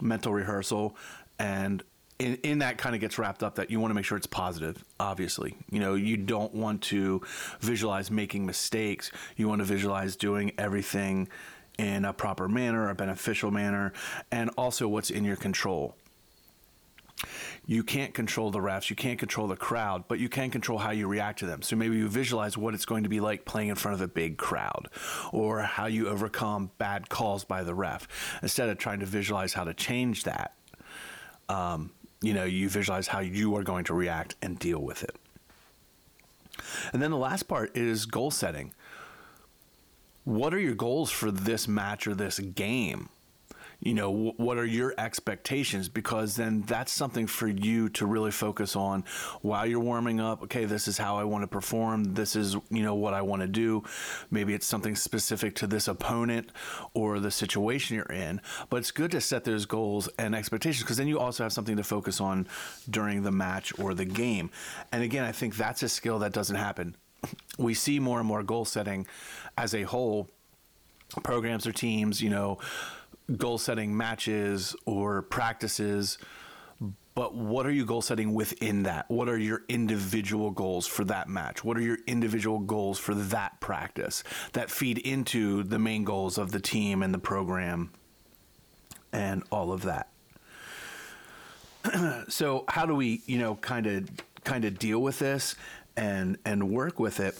mental 0.00 0.32
rehearsal 0.32 0.96
and 1.38 1.82
in, 2.18 2.36
in 2.44 2.58
that 2.58 2.78
kind 2.78 2.94
of 2.94 3.00
gets 3.00 3.18
wrapped 3.18 3.42
up 3.42 3.56
that 3.56 3.70
you 3.70 3.80
want 3.80 3.90
to 3.90 3.94
make 3.94 4.04
sure 4.04 4.16
it's 4.16 4.26
positive 4.26 4.84
obviously 5.00 5.56
you 5.70 5.80
know 5.80 5.94
you 5.94 6.16
don't 6.16 6.54
want 6.54 6.82
to 6.82 7.20
visualize 7.60 8.10
making 8.10 8.46
mistakes 8.46 9.10
you 9.36 9.48
want 9.48 9.60
to 9.60 9.64
visualize 9.64 10.16
doing 10.16 10.52
everything 10.58 11.28
in 11.78 12.04
a 12.04 12.12
proper 12.12 12.48
manner, 12.48 12.88
a 12.88 12.94
beneficial 12.94 13.50
manner, 13.50 13.92
and 14.30 14.50
also 14.56 14.88
what's 14.88 15.10
in 15.10 15.24
your 15.24 15.36
control. 15.36 15.96
You 17.66 17.82
can't 17.82 18.12
control 18.12 18.50
the 18.50 18.58
refs, 18.58 18.90
you 18.90 18.96
can't 18.96 19.18
control 19.18 19.46
the 19.46 19.56
crowd, 19.56 20.04
but 20.08 20.18
you 20.18 20.28
can 20.28 20.50
control 20.50 20.78
how 20.78 20.90
you 20.90 21.06
react 21.06 21.38
to 21.40 21.46
them. 21.46 21.62
So 21.62 21.76
maybe 21.76 21.96
you 21.96 22.08
visualize 22.08 22.56
what 22.56 22.74
it's 22.74 22.84
going 22.84 23.04
to 23.04 23.08
be 23.08 23.20
like 23.20 23.44
playing 23.44 23.68
in 23.68 23.76
front 23.76 23.94
of 23.94 24.00
a 24.00 24.08
big 24.08 24.36
crowd, 24.36 24.88
or 25.32 25.60
how 25.60 25.86
you 25.86 26.08
overcome 26.08 26.70
bad 26.78 27.08
calls 27.08 27.44
by 27.44 27.62
the 27.62 27.74
ref. 27.74 28.06
Instead 28.42 28.68
of 28.68 28.78
trying 28.78 29.00
to 29.00 29.06
visualize 29.06 29.52
how 29.54 29.64
to 29.64 29.74
change 29.74 30.24
that, 30.24 30.54
um, 31.48 31.90
you 32.20 32.34
know, 32.34 32.44
you 32.44 32.68
visualize 32.68 33.08
how 33.08 33.20
you 33.20 33.54
are 33.56 33.62
going 33.62 33.84
to 33.84 33.94
react 33.94 34.34
and 34.42 34.58
deal 34.58 34.80
with 34.80 35.02
it. 35.02 35.16
And 36.92 37.02
then 37.02 37.10
the 37.10 37.16
last 37.16 37.44
part 37.44 37.76
is 37.76 38.06
goal 38.06 38.30
setting. 38.30 38.72
What 40.24 40.54
are 40.54 40.58
your 40.58 40.74
goals 40.74 41.10
for 41.10 41.30
this 41.30 41.68
match 41.68 42.06
or 42.06 42.14
this 42.14 42.38
game? 42.38 43.10
You 43.84 43.92
know 43.92 44.32
what 44.36 44.56
are 44.56 44.64
your 44.64 44.94
expectations? 44.96 45.90
Because 45.90 46.36
then 46.36 46.62
that's 46.62 46.90
something 46.90 47.26
for 47.26 47.46
you 47.46 47.90
to 47.90 48.06
really 48.06 48.30
focus 48.30 48.76
on 48.76 49.04
while 49.42 49.66
you're 49.66 49.78
warming 49.78 50.20
up. 50.20 50.42
Okay 50.44 50.64
this 50.64 50.88
is 50.88 50.96
how 50.96 51.18
i 51.18 51.24
want 51.24 51.42
to 51.42 51.46
perform. 51.46 52.14
This 52.14 52.34
is 52.34 52.56
you 52.70 52.82
know 52.82 52.94
what 52.94 53.12
i 53.12 53.20
want 53.20 53.42
to 53.42 53.48
do. 53.48 53.84
Maybe 54.30 54.54
it's 54.54 54.66
something 54.66 54.96
specific 54.96 55.54
to 55.56 55.66
this 55.66 55.86
opponent 55.86 56.50
or 56.94 57.20
the 57.20 57.30
situation 57.30 57.96
you're 57.96 58.06
in. 58.06 58.40
But 58.70 58.78
it's 58.78 58.90
good 58.90 59.10
to 59.10 59.20
set 59.20 59.44
those 59.44 59.66
goals 59.66 60.08
and 60.18 60.34
expectations 60.34 60.82
because 60.82 60.96
then 60.96 61.08
you 61.08 61.18
also 61.18 61.42
have 61.42 61.52
something 61.52 61.76
to 61.76 61.84
focus 61.84 62.20
on 62.20 62.46
during 62.88 63.22
the 63.22 63.32
match 63.32 63.78
or 63.78 63.92
the 63.92 64.06
game. 64.06 64.50
And 64.92 65.02
again 65.02 65.24
i 65.24 65.32
think 65.32 65.56
that's 65.56 65.82
a 65.82 65.90
skill 65.90 66.18
that 66.20 66.32
doesn't 66.32 66.56
happen. 66.56 66.96
We 67.58 67.74
see 67.74 68.00
more 68.00 68.18
and 68.18 68.26
more 68.26 68.42
goal 68.42 68.64
setting 68.64 69.06
as 69.58 69.74
a 69.74 69.82
whole. 69.82 70.28
Programs 71.22 71.64
or 71.64 71.70
teams 71.70 72.20
you 72.20 72.28
know 72.28 72.58
goal 73.36 73.58
setting 73.58 73.96
matches 73.96 74.76
or 74.86 75.22
practices 75.22 76.18
but 77.14 77.34
what 77.34 77.64
are 77.64 77.70
you 77.70 77.84
goal 77.86 78.02
setting 78.02 78.34
within 78.34 78.82
that? 78.84 79.08
What 79.08 79.28
are 79.28 79.38
your 79.38 79.62
individual 79.68 80.50
goals 80.50 80.86
for 80.86 81.04
that 81.04 81.28
match? 81.28 81.62
What 81.62 81.76
are 81.76 81.80
your 81.80 81.98
individual 82.08 82.58
goals 82.58 82.98
for 82.98 83.14
that 83.14 83.60
practice 83.60 84.24
that 84.52 84.68
feed 84.68 84.98
into 84.98 85.62
the 85.62 85.78
main 85.78 86.02
goals 86.02 86.38
of 86.38 86.50
the 86.50 86.58
team 86.58 87.02
and 87.02 87.14
the 87.14 87.18
program 87.18 87.92
and 89.12 89.44
all 89.52 89.72
of 89.72 89.82
that? 89.82 90.08
so 92.28 92.64
how 92.68 92.84
do 92.84 92.96
we, 92.96 93.22
you 93.26 93.38
know, 93.38 93.54
kind 93.56 93.86
of 93.86 94.08
kind 94.42 94.64
of 94.64 94.78
deal 94.78 95.00
with 95.00 95.20
this 95.20 95.54
and 95.96 96.36
and 96.44 96.68
work 96.68 96.98
with 96.98 97.20
it? 97.20 97.38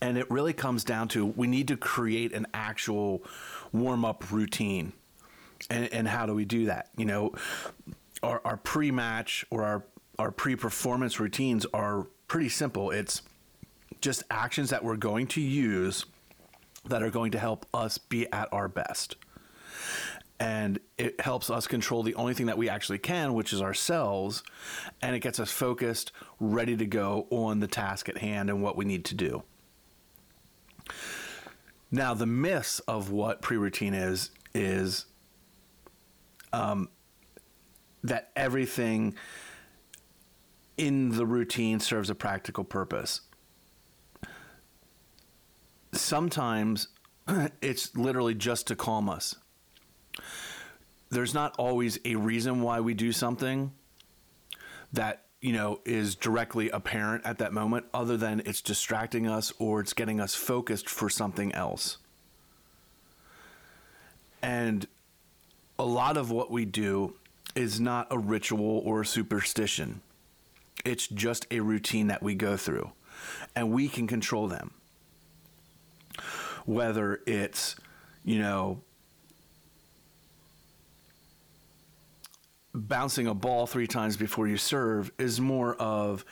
And 0.00 0.18
it 0.18 0.30
really 0.30 0.52
comes 0.52 0.84
down 0.84 1.08
to 1.08 1.24
we 1.24 1.46
need 1.46 1.68
to 1.68 1.76
create 1.76 2.32
an 2.32 2.46
actual 2.52 3.22
warm 3.72 4.04
up 4.04 4.30
routine. 4.30 4.92
And, 5.70 5.92
and 5.92 6.08
how 6.08 6.26
do 6.26 6.34
we 6.34 6.44
do 6.44 6.66
that? 6.66 6.90
You 6.96 7.06
know, 7.06 7.32
our, 8.22 8.40
our 8.44 8.56
pre 8.56 8.90
match 8.90 9.44
or 9.50 9.64
our, 9.64 9.84
our 10.18 10.30
pre 10.30 10.56
performance 10.56 11.18
routines 11.18 11.66
are 11.72 12.06
pretty 12.28 12.48
simple. 12.48 12.90
It's 12.90 13.22
just 14.00 14.22
actions 14.30 14.70
that 14.70 14.84
we're 14.84 14.96
going 14.96 15.26
to 15.28 15.40
use 15.40 16.04
that 16.84 17.02
are 17.02 17.10
going 17.10 17.32
to 17.32 17.38
help 17.38 17.66
us 17.74 17.98
be 17.98 18.30
at 18.32 18.48
our 18.52 18.68
best. 18.68 19.16
And 20.38 20.78
it 20.98 21.20
helps 21.20 21.48
us 21.48 21.66
control 21.66 22.02
the 22.02 22.14
only 22.14 22.34
thing 22.34 22.46
that 22.46 22.58
we 22.58 22.68
actually 22.68 22.98
can, 22.98 23.32
which 23.32 23.54
is 23.54 23.62
ourselves. 23.62 24.42
And 25.00 25.16
it 25.16 25.20
gets 25.20 25.40
us 25.40 25.50
focused, 25.50 26.12
ready 26.38 26.76
to 26.76 26.84
go 26.84 27.26
on 27.30 27.60
the 27.60 27.66
task 27.66 28.08
at 28.08 28.18
hand 28.18 28.50
and 28.50 28.62
what 28.62 28.76
we 28.76 28.84
need 28.84 29.06
to 29.06 29.14
do. 29.14 29.42
Now, 31.90 32.14
the 32.14 32.26
myths 32.26 32.80
of 32.80 33.10
what 33.10 33.42
pre 33.42 33.56
routine 33.56 33.94
is 33.94 34.30
is 34.54 35.06
um, 36.52 36.88
that 38.02 38.30
everything 38.34 39.14
in 40.76 41.10
the 41.10 41.26
routine 41.26 41.80
serves 41.80 42.10
a 42.10 42.14
practical 42.14 42.64
purpose. 42.64 43.22
Sometimes 45.92 46.88
it's 47.62 47.96
literally 47.96 48.34
just 48.34 48.66
to 48.68 48.76
calm 48.76 49.08
us. 49.08 49.36
There's 51.10 51.34
not 51.34 51.54
always 51.58 51.98
a 52.04 52.16
reason 52.16 52.62
why 52.62 52.80
we 52.80 52.94
do 52.94 53.12
something 53.12 53.72
that 54.92 55.25
you 55.46 55.52
know, 55.52 55.78
is 55.84 56.16
directly 56.16 56.70
apparent 56.70 57.24
at 57.24 57.38
that 57.38 57.52
moment, 57.52 57.86
other 57.94 58.16
than 58.16 58.42
it's 58.44 58.60
distracting 58.60 59.28
us 59.28 59.52
or 59.60 59.78
it's 59.78 59.92
getting 59.92 60.20
us 60.20 60.34
focused 60.34 60.88
for 60.88 61.08
something 61.08 61.52
else. 61.52 61.98
And 64.42 64.88
a 65.78 65.84
lot 65.84 66.16
of 66.16 66.32
what 66.32 66.50
we 66.50 66.64
do 66.64 67.14
is 67.54 67.78
not 67.78 68.08
a 68.10 68.18
ritual 68.18 68.82
or 68.84 69.02
a 69.02 69.06
superstition, 69.06 70.00
it's 70.84 71.06
just 71.06 71.46
a 71.52 71.60
routine 71.60 72.08
that 72.08 72.24
we 72.24 72.34
go 72.34 72.56
through, 72.56 72.90
and 73.54 73.70
we 73.70 73.86
can 73.86 74.08
control 74.08 74.48
them. 74.48 74.72
Whether 76.64 77.20
it's, 77.24 77.76
you 78.24 78.40
know, 78.40 78.80
bouncing 82.76 83.26
a 83.26 83.34
ball 83.34 83.66
three 83.66 83.86
times 83.86 84.16
before 84.16 84.46
you 84.46 84.56
serve 84.56 85.10
is 85.18 85.40
more 85.40 85.74
of 85.76 86.24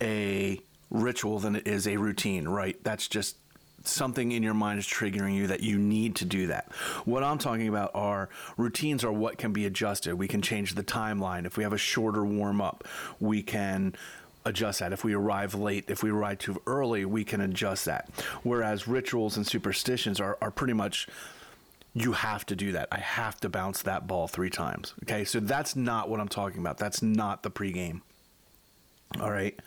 a 0.00 0.60
ritual 0.90 1.38
than 1.38 1.56
it 1.56 1.66
is 1.66 1.86
a 1.86 1.96
routine, 1.96 2.48
right? 2.48 2.82
That's 2.82 3.08
just 3.08 3.36
something 3.84 4.32
in 4.32 4.42
your 4.42 4.54
mind 4.54 4.78
is 4.78 4.86
triggering 4.86 5.34
you 5.34 5.46
that 5.46 5.62
you 5.62 5.78
need 5.78 6.16
to 6.16 6.24
do 6.24 6.48
that. 6.48 6.70
What 7.04 7.22
I'm 7.22 7.38
talking 7.38 7.68
about 7.68 7.92
are 7.94 8.28
routines 8.56 9.04
are 9.04 9.12
what 9.12 9.38
can 9.38 9.52
be 9.52 9.66
adjusted. 9.66 10.14
We 10.14 10.28
can 10.28 10.42
change 10.42 10.74
the 10.74 10.84
timeline. 10.84 11.46
If 11.46 11.56
we 11.56 11.62
have 11.62 11.72
a 11.72 11.78
shorter 11.78 12.24
warm 12.24 12.60
up, 12.60 12.86
we 13.20 13.42
can 13.42 13.94
adjust 14.44 14.80
that. 14.80 14.92
If 14.92 15.04
we 15.04 15.14
arrive 15.14 15.54
late, 15.54 15.84
if 15.88 16.02
we 16.02 16.10
arrive 16.10 16.38
too 16.38 16.60
early, 16.66 17.04
we 17.04 17.24
can 17.24 17.40
adjust 17.40 17.84
that. 17.84 18.08
Whereas 18.42 18.88
rituals 18.88 19.36
and 19.36 19.46
superstitions 19.46 20.20
are, 20.20 20.38
are 20.40 20.50
pretty 20.50 20.72
much 20.72 21.06
you 21.94 22.12
have 22.12 22.46
to 22.46 22.56
do 22.56 22.72
that. 22.72 22.88
I 22.92 22.98
have 22.98 23.40
to 23.40 23.48
bounce 23.48 23.82
that 23.82 24.06
ball 24.06 24.28
three 24.28 24.50
times. 24.50 24.94
Okay, 25.04 25.24
so 25.24 25.40
that's 25.40 25.74
not 25.74 26.08
what 26.08 26.20
I'm 26.20 26.28
talking 26.28 26.60
about. 26.60 26.78
That's 26.78 27.02
not 27.02 27.42
the 27.42 27.50
pregame. 27.50 28.02
All 29.20 29.30
right. 29.30 29.58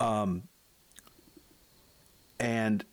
Um, 0.00 0.42
and 2.40 2.84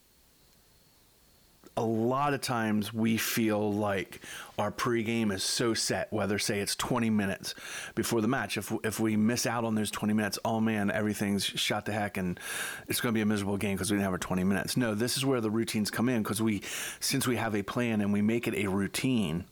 a 1.78 1.84
lot 1.84 2.34
of 2.34 2.42
times 2.42 2.94
we 2.94 3.18
feel 3.18 3.72
like 3.72 4.22
our 4.60 4.72
pregame 4.72 5.34
is 5.34 5.44
so 5.44 5.74
set, 5.74 6.12
whether 6.12 6.38
say 6.38 6.60
it's 6.60 6.75
20 6.75 7.10
minutes 7.10 7.56
before 7.96 8.22
the 8.22 8.28
match. 8.28 8.58
If, 8.58 8.74
if 8.84 9.00
we 9.00 9.16
miss 9.16 9.46
out 9.46 9.63
on 9.63 9.75
those 9.75 9.90
20 9.90 10.13
minutes, 10.13 10.38
oh 10.44 10.60
man, 10.60 10.92
everything's 10.92 11.46
shot 11.46 11.86
to 11.86 11.94
heck 11.94 12.18
and 12.18 12.40
it's 12.88 13.00
going 13.00 13.13
to 13.13 13.18
be 13.18 13.22
a 13.22 13.25
miserable 13.25 13.58
game 13.58 13.75
because 13.75 13.90
we 13.90 13.96
didn't 13.96 14.04
have 14.04 14.13
our 14.13 14.20
20 14.20 14.44
minutes. 14.44 14.75
No, 14.75 14.94
this 14.94 15.16
is 15.16 15.25
where 15.25 15.40
the 15.40 15.50
routines 15.50 15.90
come 15.90 16.10
in 16.10 16.22
because 16.22 16.42
we, 16.42 16.62
since 17.00 17.25
we 17.25 17.38
have 17.38 17.56
a 17.56 17.63
plan 17.63 18.01
and 18.01 18.12
we 18.12 18.22
make 18.22 18.48
it 18.48 18.56
a 18.56 18.68
routine, 18.68 19.46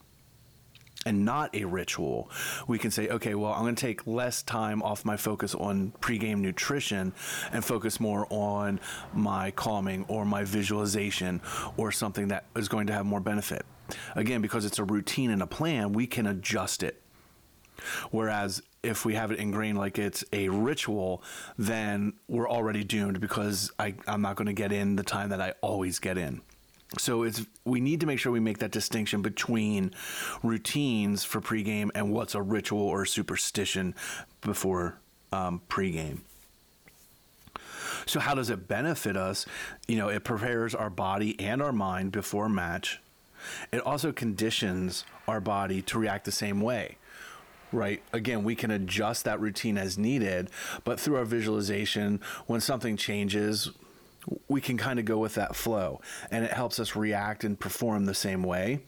and 1.05 1.23
not 1.23 1.55
a 1.55 1.63
ritual, 1.63 2.29
we 2.67 2.77
can 2.77 2.91
say, 2.91 3.07
okay, 3.07 3.33
well, 3.35 3.53
I'm 3.53 3.61
going 3.61 3.75
to 3.75 3.81
take 3.81 4.05
less 4.05 4.43
time 4.43 4.83
off 4.83 5.05
my 5.05 5.15
focus 5.15 5.55
on 5.55 5.93
pregame 6.01 6.39
nutrition 6.39 7.13
and 7.51 7.63
focus 7.63 7.99
more 7.99 8.27
on 8.29 8.79
my 9.13 9.51
calming 9.51 10.05
or 10.09 10.25
my 10.25 10.43
visualization 10.43 11.41
or 11.77 11.91
something 11.91 12.27
that 12.29 12.45
is 12.55 12.67
going 12.67 12.87
to 12.87 12.93
have 12.93 13.05
more 13.05 13.21
benefit. 13.21 13.65
Again, 14.15 14.41
because 14.41 14.65
it's 14.65 14.77
a 14.77 14.83
routine 14.83 15.31
and 15.31 15.41
a 15.41 15.47
plan, 15.47 15.93
we 15.93 16.05
can 16.05 16.27
adjust 16.27 16.83
it. 16.83 17.01
Whereas 18.11 18.61
if 18.83 19.05
we 19.05 19.15
have 19.15 19.31
it 19.31 19.39
ingrained 19.39 19.77
like 19.77 19.97
it's 19.97 20.23
a 20.33 20.49
ritual, 20.49 21.23
then 21.57 22.13
we're 22.27 22.49
already 22.49 22.83
doomed 22.83 23.19
because 23.19 23.71
I, 23.79 23.95
I'm 24.05 24.21
not 24.21 24.35
going 24.35 24.47
to 24.47 24.53
get 24.53 24.71
in 24.71 24.95
the 24.95 25.03
time 25.03 25.29
that 25.29 25.41
I 25.41 25.53
always 25.61 25.99
get 25.99 26.17
in. 26.17 26.41
So 26.97 27.23
it's 27.23 27.45
we 27.65 27.81
need 27.81 27.99
to 27.99 28.07
make 28.07 28.19
sure 28.19 28.31
we 28.31 28.39
make 28.39 28.57
that 28.59 28.71
distinction 28.71 29.21
between 29.21 29.93
routines 30.41 31.23
for 31.23 31.39
pregame 31.39 31.91
and 31.93 32.11
what's 32.11 32.33
a 32.33 32.41
ritual 32.41 32.81
or 32.81 33.05
superstition 33.05 33.93
before 34.41 34.97
um, 35.31 35.61
pregame. 35.69 36.19
So 38.07 38.19
how 38.19 38.33
does 38.33 38.49
it 38.49 38.67
benefit 38.67 39.15
us? 39.15 39.45
You 39.87 39.97
know, 39.97 40.09
it 40.09 40.23
prepares 40.23 40.73
our 40.73 40.89
body 40.89 41.39
and 41.39 41.61
our 41.61 41.71
mind 41.71 42.11
before 42.11 42.49
match. 42.49 42.99
It 43.71 43.81
also 43.81 44.11
conditions 44.11 45.05
our 45.27 45.39
body 45.39 45.83
to 45.83 45.99
react 45.99 46.25
the 46.25 46.31
same 46.31 46.59
way 46.59 46.97
right? 47.71 48.01
Again, 48.13 48.43
we 48.43 48.55
can 48.55 48.71
adjust 48.71 49.25
that 49.25 49.39
routine 49.39 49.77
as 49.77 49.95
needed, 49.97 50.49
but 50.83 50.99
through 50.99 51.17
our 51.17 51.25
visualization, 51.25 52.19
when 52.47 52.61
something 52.61 52.97
changes, 52.97 53.69
we 54.47 54.61
can 54.61 54.77
kind 54.77 54.99
of 54.99 55.05
go 55.05 55.17
with 55.17 55.35
that 55.35 55.55
flow 55.55 56.01
and 56.31 56.45
it 56.45 56.51
helps 56.51 56.79
us 56.79 56.95
react 56.95 57.43
and 57.43 57.59
perform 57.59 58.05
the 58.05 58.13
same 58.13 58.43
way. 58.43 58.79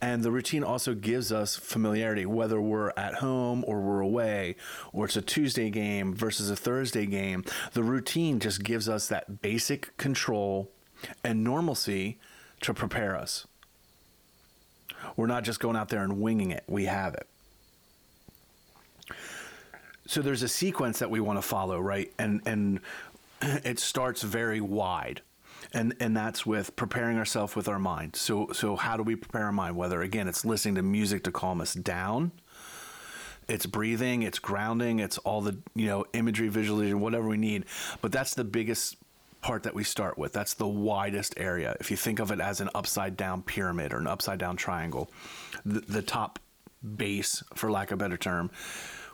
And 0.00 0.22
the 0.22 0.30
routine 0.30 0.64
also 0.64 0.94
gives 0.94 1.32
us 1.32 1.56
familiarity, 1.56 2.26
whether 2.26 2.60
we're 2.60 2.92
at 2.96 3.14
home 3.14 3.64
or 3.66 3.80
we're 3.80 4.00
away, 4.00 4.56
or 4.92 5.06
it's 5.06 5.16
a 5.16 5.22
Tuesday 5.22 5.70
game 5.70 6.14
versus 6.14 6.50
a 6.50 6.56
Thursday 6.56 7.06
game. 7.06 7.44
The 7.72 7.82
routine 7.82 8.38
just 8.40 8.62
gives 8.62 8.88
us 8.88 9.08
that 9.08 9.40
basic 9.40 9.96
control 9.96 10.70
and 11.24 11.42
normalcy 11.44 12.18
to 12.62 12.74
prepare 12.74 13.16
us. 13.16 13.46
We're 15.16 15.26
not 15.26 15.44
just 15.44 15.60
going 15.60 15.76
out 15.76 15.88
there 15.88 16.02
and 16.02 16.20
winging 16.20 16.50
it, 16.50 16.64
we 16.66 16.84
have 16.84 17.14
it. 17.14 17.26
So 20.06 20.22
there's 20.22 20.42
a 20.42 20.48
sequence 20.48 21.00
that 21.00 21.10
we 21.10 21.20
want 21.20 21.38
to 21.38 21.42
follow, 21.42 21.80
right? 21.80 22.12
And 22.18 22.40
and 22.46 22.80
it 23.42 23.78
starts 23.78 24.22
very 24.22 24.60
wide. 24.60 25.22
And 25.72 25.94
and 26.00 26.16
that's 26.16 26.46
with 26.46 26.76
preparing 26.76 27.18
ourselves 27.18 27.56
with 27.56 27.68
our 27.68 27.78
mind. 27.78 28.14
So 28.14 28.48
so 28.52 28.76
how 28.76 28.96
do 28.96 29.02
we 29.02 29.16
prepare 29.16 29.44
our 29.44 29.52
mind? 29.52 29.76
Whether 29.76 30.02
again 30.02 30.28
it's 30.28 30.44
listening 30.44 30.76
to 30.76 30.82
music 30.82 31.24
to 31.24 31.32
calm 31.32 31.60
us 31.60 31.74
down, 31.74 32.30
it's 33.48 33.66
breathing, 33.66 34.22
it's 34.22 34.38
grounding, 34.38 35.00
it's 35.00 35.18
all 35.18 35.40
the 35.40 35.56
you 35.74 35.86
know 35.86 36.04
imagery, 36.12 36.48
visualization, 36.48 37.00
whatever 37.00 37.28
we 37.28 37.36
need. 37.36 37.64
But 38.00 38.12
that's 38.12 38.34
the 38.34 38.44
biggest 38.44 38.96
part 39.40 39.62
that 39.64 39.74
we 39.74 39.84
start 39.84 40.18
with. 40.18 40.32
That's 40.32 40.54
the 40.54 40.66
widest 40.66 41.34
area. 41.36 41.76
If 41.78 41.90
you 41.90 41.96
think 41.96 42.18
of 42.18 42.30
it 42.30 42.40
as 42.40 42.60
an 42.60 42.70
upside 42.74 43.16
down 43.16 43.42
pyramid 43.42 43.92
or 43.92 43.98
an 43.98 44.06
upside 44.06 44.38
down 44.38 44.56
triangle, 44.56 45.10
the, 45.64 45.80
the 45.80 46.02
top 46.02 46.38
base, 46.96 47.42
for 47.54 47.70
lack 47.70 47.90
of 47.90 47.94
a 47.94 47.98
better 47.98 48.16
term, 48.16 48.50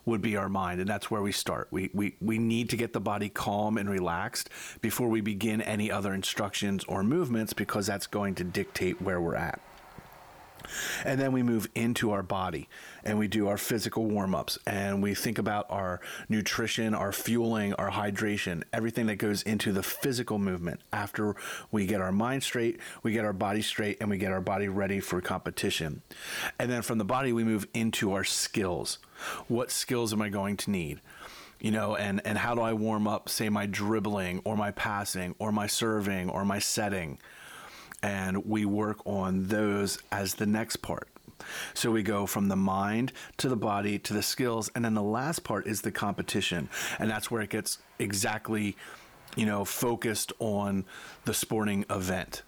would 0.04 0.22
be 0.22 0.36
our 0.36 0.48
mind 0.48 0.80
and 0.80 0.88
that's 0.88 1.10
where 1.10 1.22
we 1.22 1.32
start. 1.32 1.68
We, 1.70 1.90
we 1.94 2.16
we 2.20 2.38
need 2.38 2.70
to 2.70 2.76
get 2.76 2.92
the 2.92 3.00
body 3.00 3.28
calm 3.28 3.78
and 3.78 3.88
relaxed 3.88 4.50
before 4.80 5.08
we 5.08 5.20
begin 5.20 5.60
any 5.62 5.90
other 5.90 6.14
instructions 6.14 6.84
or 6.84 7.02
movements 7.02 7.52
because 7.52 7.86
that's 7.86 8.06
going 8.06 8.34
to 8.36 8.44
dictate 8.44 9.00
where 9.00 9.20
we're 9.20 9.36
at 9.36 9.60
and 11.04 11.20
then 11.20 11.32
we 11.32 11.42
move 11.42 11.68
into 11.74 12.10
our 12.10 12.22
body 12.22 12.68
and 13.04 13.18
we 13.18 13.28
do 13.28 13.48
our 13.48 13.58
physical 13.58 14.06
warm 14.06 14.34
ups 14.34 14.58
and 14.66 15.02
we 15.02 15.14
think 15.14 15.38
about 15.38 15.66
our 15.70 16.00
nutrition, 16.28 16.94
our 16.94 17.12
fueling, 17.12 17.74
our 17.74 17.90
hydration, 17.90 18.62
everything 18.72 19.06
that 19.06 19.16
goes 19.16 19.42
into 19.42 19.72
the 19.72 19.82
physical 19.82 20.38
movement. 20.38 20.80
After 20.92 21.36
we 21.70 21.86
get 21.86 22.00
our 22.00 22.12
mind 22.12 22.42
straight, 22.42 22.78
we 23.02 23.12
get 23.12 23.24
our 23.24 23.32
body 23.32 23.62
straight, 23.62 23.98
and 24.00 24.10
we 24.10 24.18
get 24.18 24.32
our 24.32 24.40
body 24.40 24.68
ready 24.68 25.00
for 25.00 25.20
competition. 25.20 26.02
And 26.58 26.70
then 26.70 26.82
from 26.82 26.98
the 26.98 27.04
body, 27.04 27.32
we 27.32 27.44
move 27.44 27.66
into 27.74 28.12
our 28.12 28.24
skills. 28.24 28.98
What 29.48 29.70
skills 29.70 30.12
am 30.12 30.22
I 30.22 30.28
going 30.28 30.56
to 30.58 30.70
need? 30.70 31.00
you 31.60 31.70
know, 31.70 31.94
and, 31.94 32.20
and 32.24 32.36
how 32.36 32.56
do 32.56 32.60
I 32.60 32.72
warm 32.72 33.06
up, 33.06 33.28
say, 33.28 33.48
my 33.48 33.66
dribbling 33.66 34.42
or 34.44 34.56
my 34.56 34.72
passing 34.72 35.36
or 35.38 35.52
my 35.52 35.68
serving 35.68 36.28
or 36.28 36.44
my 36.44 36.58
setting? 36.58 37.18
And 38.02 38.44
we 38.44 38.64
work 38.64 38.98
on 39.06 39.46
those 39.48 39.98
as 40.10 40.34
the 40.34 40.46
next 40.46 40.76
part. 40.76 41.08
So 41.74 41.90
we 41.90 42.02
go 42.02 42.26
from 42.26 42.48
the 42.48 42.56
mind 42.56 43.12
to 43.38 43.48
the 43.48 43.56
body 43.56 43.98
to 44.00 44.14
the 44.14 44.22
skills, 44.22 44.70
and 44.74 44.84
then 44.84 44.94
the 44.94 45.02
last 45.02 45.44
part 45.44 45.66
is 45.66 45.82
the 45.82 45.90
competition, 45.90 46.68
and 46.98 47.10
that's 47.10 47.30
where 47.30 47.42
it 47.42 47.50
gets 47.50 47.78
exactly, 47.98 48.76
you 49.36 49.46
know, 49.46 49.64
focused 49.64 50.32
on 50.38 50.84
the 51.24 51.34
sporting 51.34 51.84
event. 51.90 52.42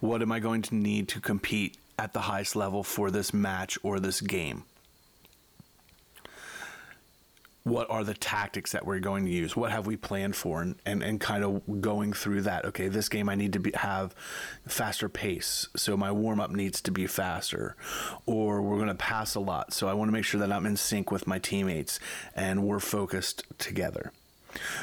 What 0.00 0.22
am 0.22 0.32
I 0.32 0.38
going 0.38 0.62
to 0.62 0.74
need 0.74 1.08
to 1.08 1.20
compete 1.20 1.76
at 1.98 2.12
the 2.12 2.20
highest 2.20 2.56
level 2.56 2.82
for 2.82 3.10
this 3.10 3.34
match 3.34 3.78
or 3.82 4.00
this 4.00 4.20
game? 4.20 4.64
What 7.62 7.90
are 7.90 8.04
the 8.04 8.14
tactics 8.14 8.72
that 8.72 8.86
we're 8.86 9.00
going 9.00 9.26
to 9.26 9.30
use? 9.30 9.54
What 9.54 9.70
have 9.70 9.86
we 9.86 9.96
planned 9.96 10.34
for? 10.34 10.62
And, 10.62 10.76
and, 10.86 11.02
and 11.02 11.20
kind 11.20 11.44
of 11.44 11.80
going 11.80 12.12
through 12.12 12.42
that. 12.42 12.64
Okay, 12.64 12.88
this 12.88 13.08
game 13.08 13.28
I 13.28 13.34
need 13.34 13.52
to 13.52 13.60
be, 13.60 13.72
have 13.74 14.14
faster 14.66 15.08
pace, 15.08 15.68
so 15.76 15.96
my 15.96 16.10
warm 16.10 16.40
up 16.40 16.50
needs 16.50 16.80
to 16.82 16.90
be 16.90 17.06
faster. 17.06 17.76
Or 18.24 18.62
we're 18.62 18.76
going 18.76 18.88
to 18.88 18.94
pass 18.94 19.34
a 19.34 19.40
lot, 19.40 19.74
so 19.74 19.88
I 19.88 19.92
want 19.92 20.08
to 20.08 20.12
make 20.12 20.24
sure 20.24 20.40
that 20.40 20.50
I'm 20.50 20.66
in 20.66 20.76
sync 20.76 21.10
with 21.10 21.26
my 21.26 21.38
teammates 21.38 22.00
and 22.34 22.64
we're 22.64 22.80
focused 22.80 23.44
together. 23.58 24.12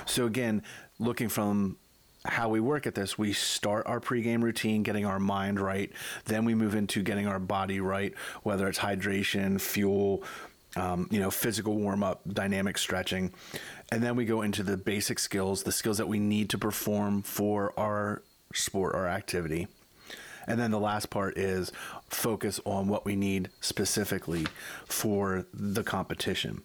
So, 0.06 0.26
again, 0.26 0.62
looking 1.00 1.30
from 1.30 1.78
how 2.26 2.50
we 2.50 2.60
work 2.60 2.86
at 2.86 2.96
this, 2.96 3.18
we 3.18 3.34
start 3.34 3.88
our 3.88 4.00
pregame 4.00 4.42
routine, 4.42 4.84
getting 4.84 5.06
our 5.06 5.20
mind 5.20 5.60
right. 5.60 5.92
Then 6.26 6.46
we 6.46 6.56
move 6.56 6.76
into 6.76 7.02
getting 7.02 7.28
our 7.28 7.40
body 7.40 7.80
right, 7.80 8.14
whether 8.44 8.68
it's 8.68 8.80
hydration, 8.80 9.60
fuel, 9.60 10.24
um, 10.76 11.08
you 11.12 11.20
know, 11.20 11.32
physical 11.32 11.76
warm 11.76 12.04
up, 12.04 12.22
dynamic 12.28 12.78
stretching. 12.78 13.34
And 13.92 14.04
then 14.04 14.16
we 14.16 14.26
go 14.26 14.42
into 14.42 14.64
the 14.64 14.78
basic 14.78 15.20
skills, 15.20 15.64
the 15.64 15.72
skills 15.72 15.98
that 15.98 16.08
we 16.08 16.20
need 16.20 16.50
to 16.52 16.58
perform 16.58 17.22
for 17.22 17.74
our 17.78 18.22
sport 18.54 18.96
or 18.96 19.08
activity. 19.08 19.68
And 20.48 20.60
then 20.60 20.72
the 20.72 20.80
last 20.80 21.10
part 21.10 21.38
is 21.38 21.72
focus 22.10 22.60
on 22.66 22.88
what 22.88 23.06
we 23.06 23.16
need 23.16 23.50
specifically 23.60 24.48
for 24.86 25.46
the 25.54 25.84
competition. 25.84 26.62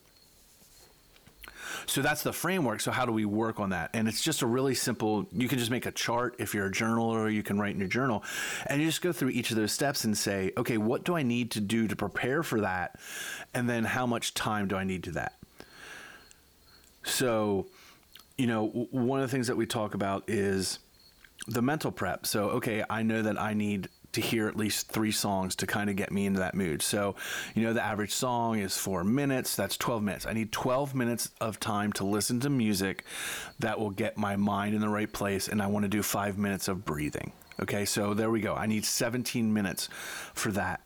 So 1.86 2.02
that's 2.02 2.22
the 2.22 2.32
framework. 2.32 2.80
So 2.80 2.90
how 2.90 3.06
do 3.06 3.12
we 3.12 3.24
work 3.24 3.60
on 3.60 3.70
that? 3.70 3.90
And 3.94 4.08
it's 4.08 4.22
just 4.22 4.42
a 4.42 4.46
really 4.46 4.74
simple. 4.74 5.26
You 5.32 5.48
can 5.48 5.58
just 5.58 5.70
make 5.70 5.86
a 5.86 5.92
chart 5.92 6.36
if 6.38 6.54
you're 6.54 6.66
a 6.66 6.70
journaler, 6.70 7.16
or 7.16 7.28
you 7.28 7.42
can 7.42 7.58
write 7.58 7.74
in 7.74 7.80
your 7.80 7.88
journal, 7.88 8.22
and 8.66 8.80
you 8.80 8.86
just 8.86 9.02
go 9.02 9.12
through 9.12 9.30
each 9.30 9.50
of 9.50 9.56
those 9.56 9.72
steps 9.72 10.04
and 10.04 10.16
say, 10.16 10.52
okay, 10.56 10.78
what 10.78 11.04
do 11.04 11.16
I 11.16 11.22
need 11.22 11.50
to 11.52 11.60
do 11.60 11.88
to 11.88 11.96
prepare 11.96 12.42
for 12.42 12.60
that, 12.60 12.98
and 13.54 13.68
then 13.68 13.84
how 13.84 14.06
much 14.06 14.34
time 14.34 14.68
do 14.68 14.76
I 14.76 14.84
need 14.84 15.04
to 15.04 15.12
that? 15.12 15.38
So, 17.04 17.66
you 18.38 18.46
know, 18.46 18.66
one 18.90 19.20
of 19.20 19.28
the 19.28 19.34
things 19.34 19.48
that 19.48 19.56
we 19.56 19.66
talk 19.66 19.94
about 19.94 20.24
is 20.28 20.78
the 21.48 21.62
mental 21.62 21.90
prep. 21.90 22.26
So, 22.26 22.50
okay, 22.50 22.84
I 22.88 23.02
know 23.02 23.22
that 23.22 23.40
I 23.40 23.54
need 23.54 23.88
to 24.12 24.20
hear 24.20 24.48
at 24.48 24.56
least 24.56 24.88
three 24.88 25.12
songs 25.12 25.56
to 25.56 25.66
kind 25.66 25.90
of 25.90 25.96
get 25.96 26.12
me 26.12 26.26
into 26.26 26.40
that 26.40 26.54
mood. 26.54 26.82
So, 26.82 27.16
you 27.54 27.62
know, 27.62 27.72
the 27.72 27.82
average 27.82 28.12
song 28.12 28.58
is 28.58 28.76
four 28.76 29.04
minutes. 29.04 29.56
That's 29.56 29.76
12 29.76 30.02
minutes. 30.02 30.26
I 30.26 30.32
need 30.32 30.52
12 30.52 30.94
minutes 30.94 31.30
of 31.40 31.58
time 31.58 31.92
to 31.94 32.04
listen 32.04 32.40
to 32.40 32.50
music 32.50 33.04
that 33.58 33.78
will 33.78 33.90
get 33.90 34.16
my 34.16 34.36
mind 34.36 34.74
in 34.74 34.80
the 34.80 34.88
right 34.88 35.12
place. 35.12 35.48
And 35.48 35.62
I 35.62 35.66
want 35.66 35.84
to 35.84 35.88
do 35.88 36.02
five 36.02 36.38
minutes 36.38 36.68
of 36.68 36.84
breathing. 36.84 37.32
Okay, 37.60 37.84
so 37.84 38.14
there 38.14 38.30
we 38.30 38.40
go. 38.40 38.54
I 38.54 38.66
need 38.66 38.84
17 38.84 39.52
minutes 39.52 39.88
for 40.34 40.50
that. 40.52 40.80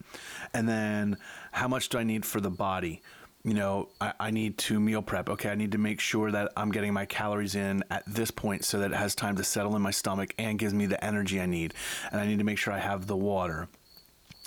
And 0.52 0.68
then 0.68 1.16
how 1.52 1.68
much 1.68 1.88
do 1.88 1.98
I 1.98 2.04
need 2.04 2.24
for 2.24 2.40
the 2.40 2.50
body? 2.50 3.02
You 3.46 3.54
know, 3.54 3.88
I, 4.00 4.12
I, 4.18 4.30
need 4.32 4.58
to 4.58 4.80
meal 4.80 5.02
prep. 5.02 5.30
Okay, 5.30 5.48
I 5.48 5.54
need 5.54 5.70
to 5.70 5.78
make 5.78 6.00
sure 6.00 6.32
that 6.32 6.50
I'm 6.56 6.72
getting 6.72 6.92
my 6.92 7.06
calories 7.06 7.54
in 7.54 7.84
at 7.92 8.02
this 8.04 8.32
point 8.32 8.64
so 8.64 8.80
that 8.80 8.90
it 8.90 8.96
has 8.96 9.14
time 9.14 9.36
to 9.36 9.44
settle 9.44 9.76
in 9.76 9.82
my 9.82 9.92
stomach 9.92 10.34
and 10.36 10.58
gives 10.58 10.74
me 10.74 10.86
the 10.86 11.02
energy 11.02 11.40
I 11.40 11.46
need. 11.46 11.72
And 12.10 12.20
I 12.20 12.26
need 12.26 12.38
to 12.38 12.44
make 12.44 12.58
sure 12.58 12.74
I 12.74 12.80
have 12.80 13.06
the 13.06 13.16
water. 13.16 13.68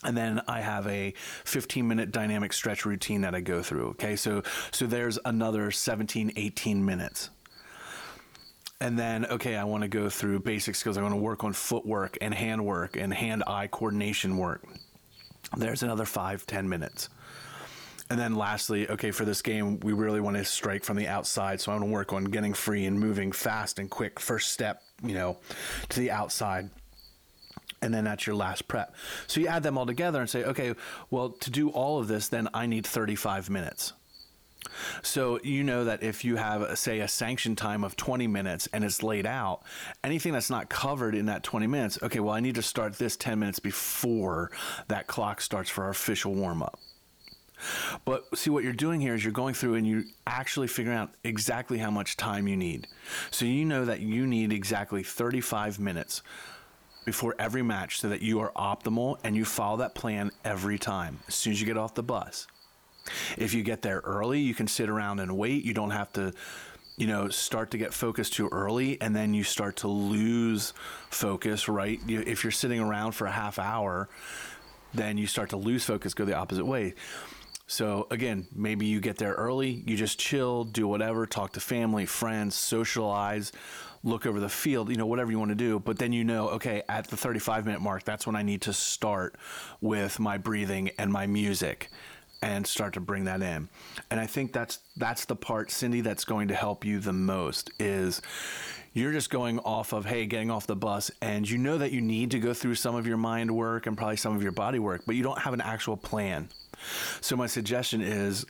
And 0.04 0.18
then 0.18 0.42
I 0.50 0.60
have 0.60 0.86
a 0.88 1.14
15 1.46 1.88
minute 1.88 2.12
dynamic 2.12 2.52
stretch 2.52 2.86
routine 2.86 3.22
that 3.22 3.34
I 3.34 3.40
go 3.40 3.64
through. 3.64 3.92
Okay, 3.92 4.18
so 4.18 4.44
so 4.72 4.86
there's 4.86 5.18
another 5.24 5.72
17, 5.72 6.34
18 6.36 6.86
minutes. 6.86 7.30
And 8.82 9.00
then, 9.00 9.26
okay, 9.28 9.56
I 9.56 9.64
want 9.64 9.84
to 9.84 9.90
go 9.90 10.10
through 10.10 10.42
basic 10.42 10.76
skills. 10.76 10.98
I 10.98 11.02
want 11.02 11.14
to 11.14 11.20
work 11.22 11.46
on 11.46 11.54
footwork 11.54 12.18
and 12.20 12.34
handwork 12.34 12.98
and 12.98 13.14
hand 13.14 13.44
eye 13.48 13.68
coordination 13.68 14.38
work. 14.38 14.66
There's 15.56 15.84
another 15.84 16.06
five, 16.06 16.46
10 16.46 16.68
minutes 16.68 17.08
and 18.10 18.20
then 18.20 18.36
lastly, 18.36 18.90
okay, 18.90 19.12
for 19.12 19.24
this 19.24 19.42
game, 19.42 19.80
we 19.82 19.94
really 19.94 20.20
want 20.20 20.36
to 20.36 20.44
strike 20.44 20.84
from 20.84 20.98
the 20.98 21.08
outside. 21.08 21.62
So 21.62 21.72
I 21.72 21.76
want 21.76 21.86
to 21.86 21.92
work 21.92 22.12
on 22.12 22.26
getting 22.26 22.54
free 22.54 22.86
and 22.86 23.00
moving 23.00 23.32
fast 23.32 23.78
and 23.78 23.90
quick. 23.90 24.20
First 24.20 24.52
step, 24.52 24.82
you 25.04 25.14
know, 25.14 25.38
to 25.90 26.00
the 26.00 26.10
outside. 26.10 26.72
And 27.82 27.94
then 27.94 28.04
that's 28.04 28.26
your 28.26 28.36
last 28.36 28.68
prep. 28.68 28.96
So 29.28 29.40
you 29.40 29.48
add 29.48 29.64
them 29.64 29.78
all 29.78 29.86
together 29.86 30.20
and 30.20 30.30
say, 30.30 30.44
okay, 30.44 30.74
well, 31.12 31.30
to 31.30 31.52
do 31.52 31.70
all 31.70 32.00
of 32.00 32.08
this, 32.08 32.28
then 32.28 32.50
I 32.54 32.66
need 32.66 32.86
35 32.86 33.50
minutes. 33.50 33.94
So 35.02 35.40
you 35.44 35.64
know 35.64 35.86
that 35.86 36.04
if 36.04 36.26
you 36.26 36.36
have, 36.36 36.78
say, 36.78 37.00
a 37.00 37.08
sanction 37.08 37.56
time 37.56 37.84
of 37.84 37.96
20 37.96 38.28
minutes 38.28 38.68
and 38.74 38.84
it's 38.84 39.04
laid 39.04 39.26
out, 39.26 39.64
anything 40.04 40.34
that's 40.34 40.50
not 40.50 40.68
covered 40.68 41.16
in 41.16 41.28
that 41.28 41.44
20 41.44 41.68
minutes, 41.68 42.00
okay, 42.04 42.20
well, 42.20 42.34
I 42.34 42.40
need 42.40 42.56
to 42.56 42.62
start 42.62 42.94
this 42.94 43.16
10 43.16 43.40
minutes 43.40 43.60
before 43.60 44.52
that 44.88 45.08
clock 45.08 45.42
starts 45.42 45.70
for 45.70 45.86
our 45.86 45.92
official 45.92 46.34
warm 46.34 46.62
up. 46.62 46.80
But 48.06 48.38
see, 48.38 48.50
what 48.50 48.64
you're 48.64 48.74
doing 48.74 49.02
here 49.02 49.16
is 49.16 49.24
you're 49.24 49.34
going 49.34 49.54
through 49.54 49.76
and 49.76 49.88
you're 49.88 50.04
actually 50.26 50.68
figuring 50.68 50.98
out 50.98 51.12
exactly 51.24 51.78
how 51.78 51.92
much 51.92 52.18
time 52.18 52.48
you 52.48 52.56
need. 52.56 52.88
So 53.32 53.46
you 53.46 53.66
know 53.66 53.86
that 53.86 54.00
you 54.00 54.26
need 54.26 54.52
exactly 54.52 55.04
35 55.04 55.80
minutes 55.80 56.22
before 57.06 57.36
every 57.40 57.64
match 57.64 58.00
so 58.00 58.10
that 58.10 58.22
you 58.22 58.40
are 58.40 58.52
optimal 58.52 59.18
and 59.24 59.36
you 59.36 59.46
follow 59.46 59.78
that 59.78 59.96
plan 59.96 60.32
every 60.46 60.78
time 60.78 61.20
as 61.28 61.36
soon 61.36 61.54
as 61.54 61.60
you 61.60 61.66
get 61.66 61.78
off 61.78 61.96
the 61.96 62.04
bus. 62.04 62.48
If 63.38 63.54
you 63.54 63.64
get 63.64 63.82
there 63.82 64.02
early, 64.04 64.40
you 64.40 64.54
can 64.54 64.68
sit 64.68 64.90
around 64.90 65.20
and 65.20 65.36
wait. 65.38 65.64
You 65.64 65.74
don't 65.74 65.90
have 65.92 66.14
to, 66.14 66.34
you 66.98 67.08
know, 67.08 67.30
start 67.30 67.72
to 67.72 67.78
get 67.78 67.94
focused 67.94 68.34
too 68.34 68.50
early 68.52 69.00
and 69.02 69.16
then 69.16 69.34
you 69.34 69.44
start 69.44 69.78
to 69.78 69.88
lose 69.88 70.74
focus, 71.10 71.68
right? 71.68 72.00
You, 72.06 72.24
if 72.26 72.44
you're 72.44 72.52
sitting 72.52 72.80
around 72.80 73.14
for 73.14 73.26
a 73.26 73.32
half 73.32 73.58
hour, 73.58 74.10
then 74.94 75.18
you 75.18 75.28
start 75.28 75.50
to 75.50 75.58
lose 75.58 75.84
focus, 75.84 76.14
go 76.14 76.26
the 76.26 76.36
opposite 76.36 76.66
way. 76.66 76.94
So 77.70 78.08
again, 78.10 78.48
maybe 78.52 78.88
you 78.88 79.00
get 79.00 79.18
there 79.18 79.34
early, 79.34 79.84
you 79.86 79.96
just 79.96 80.20
chill, 80.20 80.64
do 80.64 80.88
whatever, 80.88 81.28
talk 81.28 81.54
to 81.54 81.60
family, 81.60 82.08
friends, 82.08 82.56
socialize, 82.56 83.52
look 84.04 84.26
over 84.26 84.40
the 84.40 84.50
field, 84.50 84.90
you 84.90 84.96
know, 84.96 85.06
whatever 85.06 85.30
you 85.32 85.38
want 85.38 85.50
to 85.50 85.56
do. 85.56 85.78
But 85.78 86.00
then 86.00 86.12
you 86.12 86.24
know, 86.24 86.50
okay, 86.50 86.82
at 86.90 87.08
the 87.08 87.16
35 87.16 87.68
minute 87.68 87.80
mark, 87.80 88.04
that's 88.06 88.26
when 88.26 88.36
I 88.36 88.42
need 88.42 88.62
to 88.64 88.74
start 88.74 89.36
with 89.82 90.20
my 90.20 90.40
breathing 90.40 90.90
and 90.98 91.12
my 91.12 91.28
music. 91.28 91.90
and 92.42 92.66
start 92.66 92.94
to 92.94 93.02
bring 93.02 93.26
that 93.26 93.42
in. 93.42 93.68
And 94.10 94.20
I 94.20 94.26
think 94.26 94.54
that's 94.54 94.80
that's 94.96 95.26
the 95.26 95.36
part, 95.36 95.72
Cindy, 95.72 96.02
that's 96.02 96.24
going 96.26 96.48
to 96.48 96.56
help 96.56 96.86
you 96.86 97.00
the 97.00 97.14
most 97.14 97.70
is 97.80 98.22
you're 98.94 99.12
just 99.12 99.30
going 99.30 99.60
off 99.60 99.94
of 99.94 100.06
hey 100.06 100.26
getting 100.26 100.50
off 100.50 100.66
the 100.66 100.76
bus 100.76 101.12
and 101.22 101.50
you 101.50 101.58
know 101.58 101.78
that 101.78 101.92
you 101.92 102.02
need 102.02 102.32
to 102.32 102.40
go 102.40 102.54
through 102.54 102.76
some 102.76 102.96
of 102.96 103.06
your 103.06 103.18
mind 103.18 103.52
work 103.52 103.88
and 103.88 103.98
probably 103.98 104.18
some 104.18 104.36
of 104.36 104.42
your 104.42 104.52
body 104.52 104.80
work 104.80 105.04
but 105.06 105.16
you 105.16 105.24
don't 105.24 105.40
have 105.40 105.54
an 105.54 105.62
actual 105.62 105.96
plan 105.96 106.50
so 107.22 107.36
my 107.36 107.48
suggestion 107.48 108.02
is 108.02 108.46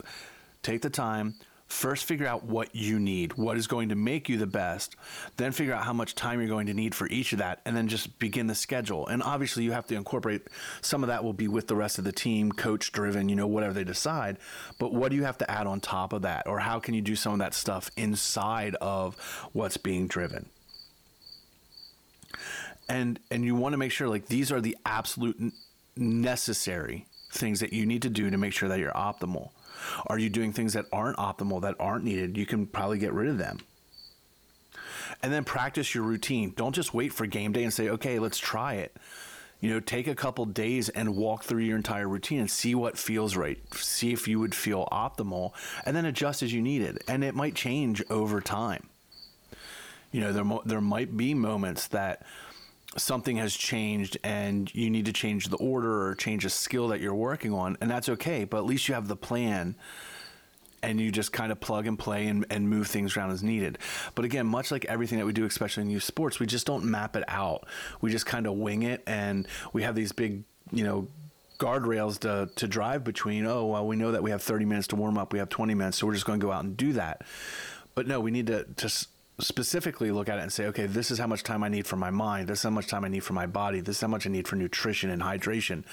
take 0.62 0.82
the 0.82 0.90
time 0.90 1.36
First, 1.70 2.06
figure 2.06 2.26
out 2.26 2.44
what 2.44 2.76
you 2.76 3.00
need, 3.00 3.34
what 3.34 3.56
is 3.56 3.68
going 3.68 3.90
to 3.90 3.96
make 3.96 4.28
you 4.28 4.40
the 4.40 4.48
best. 4.48 4.96
Then, 5.38 5.52
figure 5.52 5.74
out 5.74 5.84
how 5.84 5.94
much 5.94 6.16
time 6.16 6.40
you're 6.40 6.50
going 6.50 6.66
to 6.66 6.74
need 6.74 6.96
for 6.96 7.08
each 7.08 7.32
of 7.32 7.38
that, 7.38 7.62
and 7.64 7.78
then 7.78 7.88
just 7.88 8.18
begin 8.18 8.48
the 8.48 8.56
schedule. 8.56 9.06
And 9.06 9.22
obviously, 9.22 9.64
you 9.64 9.72
have 9.72 9.86
to 9.88 9.96
incorporate 9.96 10.48
some 10.82 11.04
of 11.04 11.08
that 11.10 11.24
will 11.24 11.32
be 11.32 11.48
with 11.48 11.68
the 11.68 11.76
rest 11.76 12.00
of 12.00 12.06
the 12.06 12.12
team, 12.12 12.52
coach 12.52 12.92
driven, 12.92 13.30
you 13.30 13.36
know, 13.36 13.46
whatever 13.46 13.72
they 13.72 13.84
decide. 13.84 14.38
But 14.80 14.96
what 14.96 15.12
do 15.12 15.16
you 15.16 15.24
have 15.26 15.38
to 15.38 15.50
add 15.50 15.68
on 15.68 15.80
top 15.80 16.12
of 16.12 16.24
that? 16.24 16.48
Or 16.48 16.58
how 16.58 16.80
can 16.80 16.96
you 16.96 17.02
do 17.02 17.16
some 17.16 17.34
of 17.34 17.40
that 17.40 17.54
stuff 17.54 17.92
inside 17.96 18.74
of 18.82 19.16
what's 19.54 19.78
being 19.78 20.08
driven? 20.08 20.50
And, 22.90 23.20
and 23.30 23.46
you 23.46 23.54
want 23.54 23.74
to 23.74 23.78
make 23.78 23.92
sure 23.92 24.10
like 24.10 24.26
these 24.26 24.52
are 24.52 24.60
the 24.60 24.76
absolute 24.88 25.54
necessary 25.96 27.06
things 27.32 27.60
that 27.60 27.74
you 27.74 27.86
need 27.86 28.02
to 28.04 28.10
do 28.10 28.30
to 28.30 28.38
make 28.38 28.54
sure 28.54 28.70
that 28.70 28.80
you're 28.80 28.92
optimal. 28.92 29.50
Are 30.08 30.20
you 30.20 30.30
doing 30.30 30.52
things 30.52 30.74
that 30.74 30.86
aren't 30.92 31.18
optimal, 31.18 31.62
that 31.62 31.76
aren't 31.80 32.04
needed? 32.04 32.38
You 32.38 32.46
can 32.46 32.68
probably 32.68 32.98
get 32.98 33.14
rid 33.14 33.30
of 33.30 33.38
them. 33.38 33.60
And 35.22 35.34
then 35.34 35.44
practice 35.44 35.94
your 35.94 36.04
routine. 36.04 36.54
Don't 36.56 36.76
just 36.76 36.94
wait 36.94 37.14
for 37.14 37.26
game 37.26 37.52
day 37.52 37.64
and 37.64 37.74
say, 37.74 37.90
okay, 37.90 38.20
let's 38.20 38.38
try 38.38 38.76
it. 38.76 38.96
You 39.60 39.72
know, 39.72 39.80
take 39.82 40.08
a 40.08 40.16
couple 40.16 40.46
days 40.46 40.88
and 40.88 41.18
walk 41.18 41.44
through 41.44 41.64
your 41.64 41.76
entire 41.76 42.08
routine 42.08 42.40
and 42.40 42.50
see 42.50 42.76
what 42.76 42.98
feels 42.98 43.36
right. 43.36 43.60
See 43.76 44.14
if 44.14 44.28
you 44.28 44.40
would 44.40 44.56
feel 44.56 44.88
optimal 44.92 45.52
and 45.86 45.96
then 45.96 46.06
adjust 46.06 46.44
as 46.44 46.54
you 46.54 46.62
need 46.62 46.82
it. 46.82 47.04
And 47.08 47.24
it 47.24 47.36
might 47.36 47.56
change 47.56 48.02
over 48.10 48.40
time. 48.40 48.88
You 50.12 50.22
know, 50.22 50.32
there, 50.32 50.46
there 50.66 50.82
might 50.82 51.16
be 51.18 51.34
moments 51.34 51.88
that 51.88 52.26
something 52.98 53.38
has 53.38 53.56
changed 53.56 54.18
and 54.24 54.74
you 54.74 54.90
need 54.90 55.06
to 55.06 55.14
change 55.14 55.50
the 55.50 55.58
order 55.58 56.08
or 56.08 56.16
change 56.16 56.46
a 56.46 56.50
skill 56.50 56.88
that 56.90 57.00
you're 57.00 57.16
working 57.16 57.54
on, 57.54 57.78
and 57.82 57.90
that's 57.90 58.10
okay. 58.10 58.46
But 58.46 58.58
at 58.58 58.66
least 58.66 58.88
you 58.88 58.96
have 58.96 59.08
the 59.08 59.16
plan 59.16 59.76
and 60.82 61.00
you 61.00 61.12
just 61.12 61.32
kind 61.32 61.52
of 61.52 61.60
plug 61.60 61.88
and 61.88 62.00
play 62.00 62.28
and, 62.28 62.46
and 62.50 62.70
move 62.70 62.88
things 62.88 63.16
around 63.16 63.32
as 63.32 63.44
needed. 63.44 63.78
But 64.16 64.26
again, 64.26 64.48
much 64.48 64.72
like 64.72 64.86
everything 64.86 65.18
that 65.20 65.26
we 65.26 65.34
do, 65.34 65.46
especially 65.46 65.84
in 65.84 65.90
youth 65.90 66.04
sports, 66.04 66.40
we 66.40 66.46
just 66.46 66.66
don't 66.66 66.86
map 66.86 67.16
it 67.16 67.24
out. 67.28 67.68
We 68.02 68.12
just 68.12 68.26
kind 68.26 68.48
of 68.48 68.54
wing 68.54 68.84
it 68.84 69.04
and 69.06 69.48
we 69.74 69.84
have 69.84 69.96
these 69.96 70.12
big, 70.12 70.44
you 70.72 70.84
know, 70.84 71.08
guardrails 71.58 72.20
to, 72.20 72.50
to 72.56 72.68
drive 72.68 73.04
between. 73.04 73.46
Oh, 73.46 73.66
well, 73.66 73.86
we 73.86 73.98
know 73.98 74.14
that 74.14 74.24
we 74.24 74.32
have 74.32 74.42
30 74.42 74.66
minutes 74.66 74.88
to 74.88 74.96
warm 74.96 75.18
up, 75.18 75.34
we 75.34 75.40
have 75.40 75.50
20 75.50 75.74
minutes, 75.74 75.98
so 75.98 76.08
we're 76.08 76.14
just 76.14 76.26
going 76.26 76.40
to 76.40 76.46
go 76.46 76.52
out 76.52 76.64
and 76.64 76.78
do 76.78 76.94
that. 76.94 77.24
But 77.94 78.08
no, 78.08 78.22
we 78.22 78.32
need 78.32 78.48
to, 78.48 78.64
to 78.64 79.08
specifically 79.40 80.12
look 80.12 80.30
at 80.30 80.40
it 80.40 80.42
and 80.42 80.52
say, 80.52 80.66
okay, 80.68 80.86
this 80.86 81.12
is 81.12 81.18
how 81.18 81.28
much 81.28 81.44
time 81.44 81.64
I 81.64 81.70
need 81.70 81.88
for 81.88 81.96
my 81.96 82.10
mind. 82.10 82.48
This 82.48 82.60
is 82.60 82.64
how 82.64 82.70
much 82.70 82.88
time 82.88 83.06
I 83.06 83.08
need 83.08 83.24
for 83.24 83.34
my 83.34 83.46
body. 83.46 83.82
This 83.82 83.98
is 83.98 84.02
how 84.02 84.08
much 84.08 84.26
I 84.28 84.30
need 84.30 84.48
for 84.48 84.56
nutrition 84.56 85.10
and 85.10 85.22
hydration. 85.22 85.84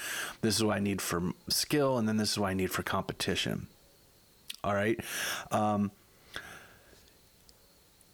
This 0.41 0.55
is 0.55 0.63
what 0.63 0.75
I 0.75 0.79
need 0.79 1.01
for 1.01 1.31
skill. 1.49 1.97
And 1.97 2.07
then 2.07 2.17
this 2.17 2.31
is 2.31 2.39
what 2.39 2.49
I 2.49 2.53
need 2.53 2.71
for 2.71 2.83
competition. 2.83 3.67
All 4.63 4.73
right. 4.73 4.99
Um, 5.51 5.91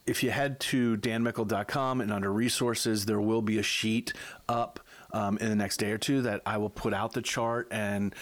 if 0.06 0.22
you 0.22 0.32
head 0.32 0.60
to 0.60 0.98
danmickle.com 0.98 2.02
and 2.02 2.12
under 2.12 2.32
resources, 2.32 3.06
there 3.06 3.22
will 3.22 3.42
be 3.42 3.58
a 3.58 3.64
sheet 3.64 4.14
up 4.50 4.80
um, 5.14 5.38
in 5.38 5.50
the 5.50 5.56
next 5.56 5.78
day 5.78 5.92
or 5.92 5.98
two 5.98 6.24
that 6.24 6.42
I 6.46 6.58
will 6.58 6.70
put 6.70 6.94
out 6.94 7.14
the 7.14 7.22
chart 7.22 7.68
and 7.72 8.14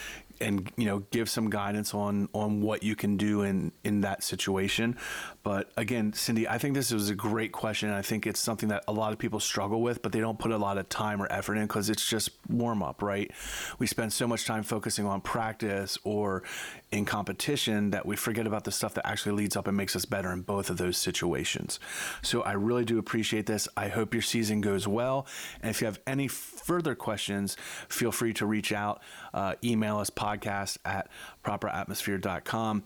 and 0.41 0.71
you 0.75 0.85
know 0.85 0.99
give 1.11 1.29
some 1.29 1.49
guidance 1.49 1.93
on 1.93 2.27
on 2.33 2.61
what 2.61 2.83
you 2.83 2.95
can 2.95 3.15
do 3.15 3.43
in 3.43 3.71
in 3.83 4.01
that 4.01 4.23
situation 4.23 4.97
but 5.43 5.71
again 5.77 6.13
cindy 6.13 6.47
i 6.47 6.57
think 6.57 6.73
this 6.73 6.91
is 6.91 7.09
a 7.09 7.15
great 7.15 7.51
question 7.51 7.89
i 7.89 8.01
think 8.01 8.25
it's 8.25 8.39
something 8.39 8.69
that 8.69 8.83
a 8.87 8.93
lot 8.93 9.11
of 9.11 9.19
people 9.19 9.39
struggle 9.39 9.81
with 9.81 10.01
but 10.01 10.11
they 10.11 10.19
don't 10.19 10.39
put 10.39 10.51
a 10.51 10.57
lot 10.57 10.77
of 10.77 10.87
time 10.89 11.21
or 11.21 11.31
effort 11.31 11.55
in 11.55 11.63
because 11.63 11.89
it's 11.89 12.07
just 12.07 12.29
warm 12.49 12.81
up 12.81 13.01
right? 13.01 13.31
We 13.79 13.87
spend 13.87 14.13
so 14.13 14.27
much 14.27 14.45
time 14.45 14.63
focusing 14.63 15.05
on 15.05 15.21
practice 15.21 15.97
or 16.03 16.43
in 16.91 17.05
competition 17.05 17.91
that 17.91 18.05
we 18.05 18.15
forget 18.15 18.45
about 18.45 18.63
the 18.65 18.71
stuff 18.71 18.93
that 18.95 19.07
actually 19.07 19.33
leads 19.33 19.55
up 19.55 19.67
and 19.67 19.77
makes 19.77 19.95
us 19.95 20.05
better 20.05 20.31
in 20.31 20.41
both 20.41 20.69
of 20.69 20.77
those 20.77 20.97
situations. 20.97 21.79
So 22.21 22.41
i 22.41 22.53
really 22.53 22.85
do 22.85 22.99
appreciate 22.99 23.45
this. 23.45 23.67
I 23.77 23.87
hope 23.87 24.13
your 24.13 24.21
season 24.21 24.61
goes 24.61 24.87
well. 24.87 25.25
And 25.61 25.69
if 25.69 25.81
you 25.81 25.85
have 25.85 25.99
any 26.05 26.27
further 26.27 26.95
questions 26.95 27.55
feel 27.87 28.11
free 28.11 28.33
to 28.33 28.45
reach 28.45 28.71
out 28.71 29.01
uh, 29.33 29.55
email 29.63 29.97
us 29.97 30.09
podcast 30.09 30.77
at 30.85 31.09
properatmosphere.com. 31.43 32.83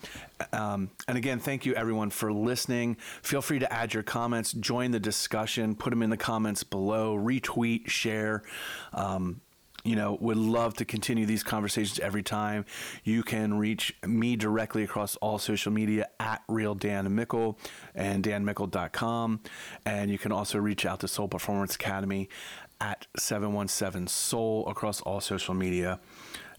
Um, 0.53 0.89
and 1.07 1.17
again, 1.17 1.39
thank 1.39 1.65
you 1.65 1.73
everyone 1.75 2.09
for 2.09 2.31
listening. 2.31 2.97
Feel 3.21 3.41
free 3.41 3.59
to 3.59 3.71
add 3.71 3.93
your 3.93 4.03
comments, 4.03 4.53
join 4.53 4.91
the 4.91 4.99
discussion, 4.99 5.75
put 5.75 5.89
them 5.89 6.01
in 6.01 6.09
the 6.09 6.17
comments 6.17 6.63
below, 6.63 7.15
retweet, 7.15 7.87
share. 7.87 8.43
Um, 8.93 9.41
you 9.85 9.95
know, 9.95 10.17
would 10.19 10.35
love 10.35 10.73
to 10.77 10.85
continue 10.85 11.27
these 11.27 11.43
conversations 11.43 11.99
every 11.99 12.23
time. 12.23 12.65
You 13.03 13.21
can 13.21 13.53
reach 13.59 13.95
me 14.05 14.35
directly 14.35 14.83
across 14.83 15.15
all 15.17 15.37
social 15.37 15.71
media 15.71 16.07
at 16.19 16.41
Real 16.47 16.73
Dan 16.73 17.13
Mickle 17.13 17.59
and 17.93 18.23
danmickle.com. 18.23 19.41
And 19.85 20.09
you 20.09 20.17
can 20.17 20.31
also 20.31 20.57
reach 20.57 20.87
out 20.87 21.01
to 21.01 21.07
Soul 21.07 21.27
Performance 21.27 21.75
Academy 21.75 22.29
at 22.81 23.05
717 23.15 24.07
Soul 24.07 24.67
across 24.67 25.01
all 25.01 25.21
social 25.21 25.53
media. 25.53 25.99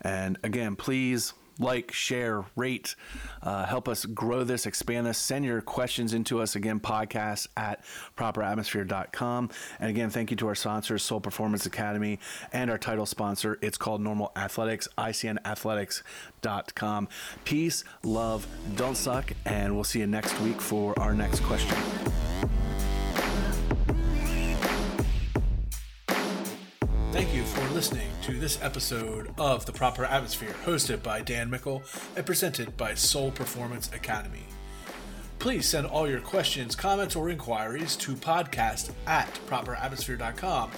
And 0.03 0.39
again, 0.45 0.77
please 0.77 1.35
like, 1.59 1.93
share, 1.93 2.45
rate, 2.55 2.95
uh, 3.43 3.67
help 3.67 3.89
us 3.89 4.05
grow 4.05 4.45
this, 4.45 4.67
expand 4.67 5.07
this. 5.07 5.19
Send 5.19 5.45
your 5.45 5.61
questions 5.61 6.15
into 6.15 6.41
us 6.41 6.55
again, 6.57 6.81
podcast 6.81 7.49
at 7.57 7.85
properatmosphere.com. 8.17 9.51
And 9.81 9.91
again, 9.91 10.11
thank 10.11 10.31
you 10.31 10.37
to 10.39 10.49
our 10.49 10.55
sponsors, 10.55 11.03
Soul 11.03 11.21
Performance 11.21 11.67
Academy, 11.67 12.19
and 12.53 12.71
our 12.71 12.79
title 12.79 13.07
sponsor, 13.07 13.59
it's 13.63 13.79
called 13.79 14.01
Normal 14.01 14.33
Athletics, 14.37 14.89
icnathletics.com. 14.99 17.09
Peace, 17.45 17.85
love, 18.03 18.47
don't 18.77 18.97
suck, 18.97 19.33
and 19.45 19.75
we'll 19.75 19.85
see 19.85 20.01
you 20.01 20.07
next 20.07 20.39
week 20.41 20.61
for 20.61 20.99
our 20.99 21.15
next 21.15 21.41
question. 21.41 21.77
Thank 27.17 27.33
you 27.35 27.45
for 27.45 27.67
listening 27.73 28.11
to 28.25 28.35
this 28.35 28.59
episode 28.61 29.33
of 29.39 29.65
The 29.65 29.73
Proper 29.73 30.05
Atmosphere, 30.05 30.55
hosted 30.67 31.03
by 31.03 31.23
Dan 31.23 31.49
Mickle 31.49 31.83
and 32.15 32.27
presented 32.27 32.77
by 32.77 32.93
Soul 32.93 33.31
Performance 33.31 33.91
Academy. 33.95 34.43
Please 35.39 35.67
send 35.67 35.87
all 35.87 36.07
your 36.07 36.21
questions, 36.21 36.77
comments, 36.77 37.17
or 37.17 37.31
inquiries 37.31 37.97
to 37.97 38.17
podcast 38.17 38.91
at 39.07 39.33
properatmosphere.com 39.47 40.71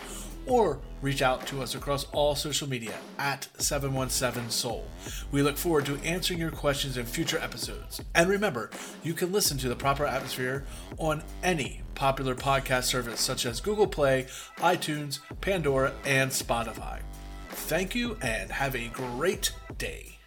or 0.48 0.80
reach 1.02 1.22
out 1.22 1.46
to 1.46 1.62
us 1.62 1.74
across 1.74 2.06
all 2.12 2.34
social 2.34 2.68
media 2.68 2.94
at 3.18 3.48
717 3.58 4.50
Soul. 4.50 4.86
We 5.30 5.42
look 5.42 5.56
forward 5.56 5.86
to 5.86 5.96
answering 5.98 6.40
your 6.40 6.50
questions 6.50 6.96
in 6.96 7.06
future 7.06 7.38
episodes. 7.38 8.00
And 8.14 8.28
remember, 8.28 8.70
you 9.02 9.14
can 9.14 9.32
listen 9.32 9.58
to 9.58 9.68
the 9.68 9.76
proper 9.76 10.06
atmosphere 10.06 10.64
on 10.98 11.22
any 11.42 11.82
popular 11.94 12.34
podcast 12.34 12.84
service 12.84 13.20
such 13.20 13.46
as 13.46 13.60
Google 13.60 13.86
Play, 13.86 14.26
iTunes, 14.58 15.20
Pandora, 15.40 15.92
and 16.04 16.30
Spotify. 16.30 17.00
Thank 17.50 17.94
you 17.94 18.16
and 18.22 18.50
have 18.50 18.74
a 18.74 18.88
great 18.88 19.52
day. 19.76 20.17